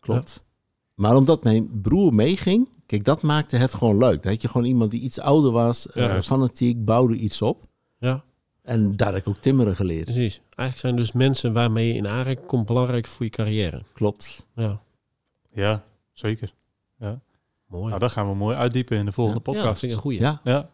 Klopt. 0.00 0.44
Maar 0.94 1.16
omdat 1.16 1.44
mijn 1.44 1.80
broer 1.82 2.14
meeging, 2.14 2.68
kijk, 2.86 3.04
dat 3.04 3.22
maakte 3.22 3.56
het 3.56 3.74
gewoon 3.74 3.98
leuk. 3.98 4.22
Dan 4.22 4.32
had 4.32 4.42
je 4.42 4.48
gewoon 4.48 4.66
iemand 4.66 4.90
die 4.90 5.00
iets 5.00 5.20
ouder 5.20 5.50
was, 5.50 5.88
eh, 5.88 5.94
Juist. 6.06 6.26
fanatiek, 6.28 6.84
bouwde 6.84 7.14
iets 7.16 7.42
op. 7.42 7.62
Ja, 7.98 8.24
En 8.64 8.96
daar 8.96 9.12
heb 9.12 9.22
ik 9.22 9.28
ook 9.28 9.36
timmeren 9.36 9.76
geleerd. 9.76 10.04
precies. 10.04 10.40
Eigenlijk 10.44 10.78
zijn 10.78 10.96
dus 10.96 11.12
mensen 11.12 11.52
waarmee 11.52 11.88
je 11.88 11.94
in 11.94 12.08
aanraking 12.08 12.46
komt 12.46 12.66
belangrijk 12.66 13.06
voor 13.06 13.24
je 13.24 13.30
carrière. 13.30 13.82
Klopt. 13.94 14.46
Ja, 14.54 14.80
Ja, 15.54 15.84
zeker. 16.12 16.52
mooi. 17.66 17.88
Nou, 17.88 17.98
dat 17.98 18.10
gaan 18.12 18.28
we 18.28 18.34
mooi 18.34 18.56
uitdiepen 18.56 18.96
in 18.98 19.04
de 19.04 19.12
volgende 19.12 19.40
ja, 19.44 19.44
dat 19.44 19.54
podcast. 19.54 19.78
vind 19.80 19.90
ik 19.90 19.96
een 19.96 20.02
goeie. 20.02 20.20
Ja. 20.20 20.40
Ja, 20.44 20.68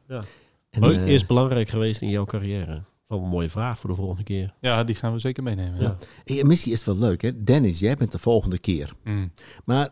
En, 0.70 0.80
Wat 0.80 0.92
eh, 0.92 1.06
is 1.08 1.26
belangrijk 1.26 1.68
geweest 1.68 2.02
in 2.02 2.08
jouw 2.08 2.24
carrière? 2.24 2.82
Dat 3.08 3.18
een 3.18 3.28
mooie 3.28 3.50
vraag 3.50 3.78
voor 3.78 3.90
de 3.90 3.96
volgende 3.96 4.22
keer. 4.22 4.54
ja, 4.60 4.84
die 4.84 4.94
gaan 4.94 5.12
we 5.12 5.18
zeker 5.18 5.42
meenemen. 5.42 5.80
Ja. 5.80 5.96
Ja. 6.26 6.34
hey, 6.34 6.44
missie 6.44 6.72
is 6.72 6.84
wel 6.84 6.96
leuk, 6.96 7.22
hè? 7.22 7.44
Dennis, 7.44 7.78
jij 7.78 7.96
bent 7.96 8.12
de 8.12 8.18
volgende 8.18 8.58
keer. 8.58 8.92
Mm. 9.04 9.32
Maar 9.64 9.88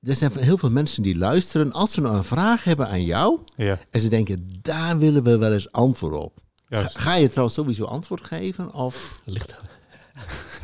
er 0.00 0.14
zijn 0.14 0.38
heel 0.38 0.56
veel 0.58 0.70
mensen 0.70 1.02
die 1.02 1.16
luisteren. 1.18 1.72
Als 1.72 1.92
ze 1.92 2.00
nou 2.00 2.16
een 2.16 2.24
vraag 2.24 2.64
hebben 2.64 2.88
aan 2.88 3.04
jou 3.04 3.40
ja. 3.56 3.78
en 3.90 4.00
ze 4.00 4.08
denken, 4.08 4.48
daar 4.62 4.98
willen 4.98 5.22
we 5.22 5.38
wel 5.38 5.52
eens 5.52 5.72
antwoord 5.72 6.14
op. 6.14 6.40
Ga, 6.72 6.78
Juist. 6.80 6.98
ga 6.98 7.14
je 7.14 7.28
trouwens 7.28 7.54
sowieso 7.56 7.84
antwoord 7.84 8.24
geven? 8.24 8.74
Of? 8.74 9.20
Ligt 9.24 9.60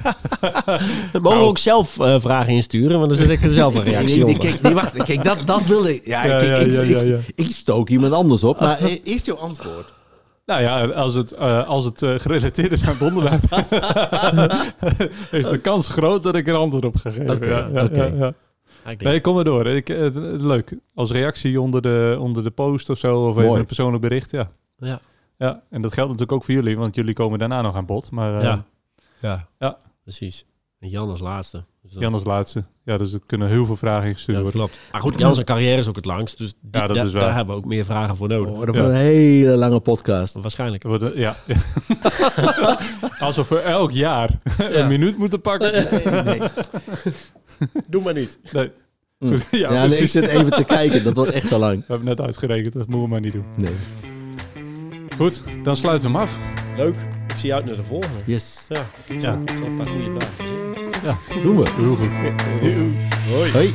We 1.12 1.18
mogen 1.20 1.38
ook 1.40 1.58
zelf 1.58 2.00
eh, 2.00 2.20
vragen 2.20 2.52
insturen, 2.52 2.96
want 2.98 3.08
dan 3.08 3.18
zet 3.18 3.30
ik 3.30 3.42
er 3.42 3.50
zelf 3.50 3.74
een 3.74 3.82
reactie 3.82 4.24
nee, 4.24 4.36
nee, 4.36 4.54
nee, 4.62 4.74
wacht. 4.74 5.02
Kijk, 5.02 5.24
dat, 5.24 5.38
dat 5.46 5.66
wilde 5.66 5.94
ik. 5.94 6.06
Ja, 6.06 6.24
Ja, 6.26 6.38
kijk, 6.38 6.48
ja, 6.50 6.56
ik, 6.56 6.72
ja, 6.72 6.80
ik, 6.80 6.88
ja, 6.88 7.00
ja. 7.00 7.18
ik 7.34 7.46
stook 7.46 7.88
iemand 7.88 8.12
anders 8.12 8.44
op. 8.44 8.60
Maar 8.60 8.78
eerst 9.04 9.26
jouw 9.26 9.36
antwoord. 9.36 9.92
Nou 10.46 10.60
ja, 10.62 10.84
als 10.86 11.14
het, 11.14 11.32
eh, 11.32 11.68
als 11.68 11.84
het 11.84 12.02
eh, 12.02 12.14
gerelateerd 12.18 12.72
is 12.72 12.84
aan 12.86 12.92
het 12.92 13.02
onderwerp, 13.02 13.42
is 15.30 15.48
de 15.48 15.58
kans 15.62 15.88
groot 15.88 16.22
dat 16.22 16.36
ik 16.36 16.48
er 16.48 16.54
antwoord 16.54 16.84
op 16.84 16.96
ga 16.96 17.10
geven. 17.10 17.30
Oké, 17.30 17.48
ja, 17.48 17.68
ja, 17.72 17.84
oké. 17.84 18.04
ja, 18.04 18.04
ja. 18.04 18.32
Ja, 18.84 18.90
ik 18.90 18.98
denk- 18.98 19.02
Nee, 19.02 19.20
kom 19.20 19.34
maar 19.34 19.44
door. 19.44 19.66
Ik, 19.66 19.88
leuk. 20.38 20.76
Als 20.94 21.10
reactie 21.10 21.60
onder 21.60 21.82
de, 21.82 22.16
onder 22.20 22.44
de 22.44 22.50
post 22.50 22.90
of 22.90 22.98
zo, 22.98 23.28
of 23.28 23.36
even 23.38 23.58
een 23.58 23.66
persoonlijk 23.66 24.02
bericht, 24.02 24.30
ja. 24.30 24.50
Ja. 24.78 25.00
Ja, 25.38 25.62
en 25.70 25.82
dat 25.82 25.92
geldt 25.92 26.10
natuurlijk 26.10 26.38
ook 26.38 26.44
voor 26.44 26.54
jullie, 26.54 26.76
want 26.76 26.94
jullie 26.94 27.14
komen 27.14 27.38
daarna 27.38 27.60
nog 27.62 27.74
aan 27.76 27.86
bod. 27.86 28.10
Maar 28.10 28.36
eh, 28.36 28.42
Ja. 28.42 28.64
Ja. 29.20 29.48
Ja. 29.58 29.78
Precies. 30.02 30.44
En 30.80 30.88
Jan 30.88 31.08
als 31.10 31.20
laatste. 31.20 31.64
Dus 31.82 31.92
Jan 31.98 32.14
als 32.14 32.24
laatste. 32.24 32.64
Ja, 32.84 32.96
dus 32.98 33.12
er 33.12 33.20
kunnen 33.26 33.48
heel 33.48 33.66
veel 33.66 33.76
vragen 33.76 34.08
ingestuurd 34.08 34.38
Ja, 34.38 34.42
dat 34.44 34.52
worden. 34.52 34.70
klopt. 34.70 34.92
Maar 34.92 35.00
goed, 35.00 35.18
Jan 35.18 35.34
zijn 35.34 35.46
carrière 35.46 35.78
is 35.78 35.88
ook 35.88 35.96
het 35.96 36.04
langst, 36.04 36.38
dus 36.38 36.54
die- 36.60 36.80
Ja, 36.80 36.86
dat 36.86 36.96
da- 36.96 37.02
is 37.02 37.12
waar. 37.12 37.22
daar 37.22 37.34
hebben 37.34 37.54
we 37.54 37.60
ook 37.60 37.66
meer 37.66 37.84
vragen 37.84 38.16
voor 38.16 38.28
nodig. 38.28 38.54
Oh, 38.54 38.66
dat 38.66 38.74
Ja. 38.74 38.80
wordt 38.80 38.94
een 38.96 39.00
hele 39.02 39.56
lange 39.56 39.80
podcast. 39.80 40.34
Waarschijnlijk. 40.40 40.82
Wordt- 40.82 41.14
Ja. 41.14 41.36
Alsof 43.18 43.48
we 43.48 43.58
elk 43.58 43.90
jaar 43.92 44.30
Ja. 44.58 44.68
een 44.70 44.88
minuut 44.88 45.18
moeten 45.18 45.40
pakken. 45.40 45.72
Nee, 45.72 46.22
nee. 46.22 46.40
Doe 47.86 48.02
maar 48.02 48.14
niet. 48.14 48.38
Nee. 48.52 48.70
Mm. 49.18 49.36
Ja, 49.50 49.72
Ja, 49.72 49.86
nee, 49.86 49.98
ik 49.98 50.08
zit 50.08 50.26
even 50.26 50.50
te 50.50 50.64
kijken. 50.64 51.04
Dat 51.04 51.16
wordt 51.16 51.30
echt 51.30 51.48
te 51.48 51.58
lang. 51.58 51.78
We 51.78 51.84
hebben 51.86 52.08
net 52.08 52.20
uitgerekend, 52.20 52.72
dat 52.72 52.82
moeten 52.86 53.02
we 53.02 53.08
maar 53.08 53.20
niet 53.20 53.32
doen. 53.32 53.44
Nee. 53.56 53.74
Goed, 55.18 55.42
dan 55.62 55.76
sluiten 55.76 56.12
we 56.12 56.18
hem 56.18 56.26
af. 56.26 56.38
Leuk. 56.76 56.94
Ik 57.28 57.38
zie 57.38 57.54
uit 57.54 57.64
naar 57.64 57.76
de 57.76 57.82
volgende. 57.82 58.16
Yes. 58.24 58.66
Ja, 58.68 58.80
Ja. 59.20 59.38
Ik 59.44 59.50
zal 59.58 59.66
een 59.66 59.76
paar 59.76 59.86
goede 59.86 60.10
vragen. 60.18 61.42
Doen 61.42 61.56
we. 61.58 61.68
Heel 61.76 61.94
goed. 61.94 62.08
Hoi. 63.30 63.52
Hoi. 63.52 63.72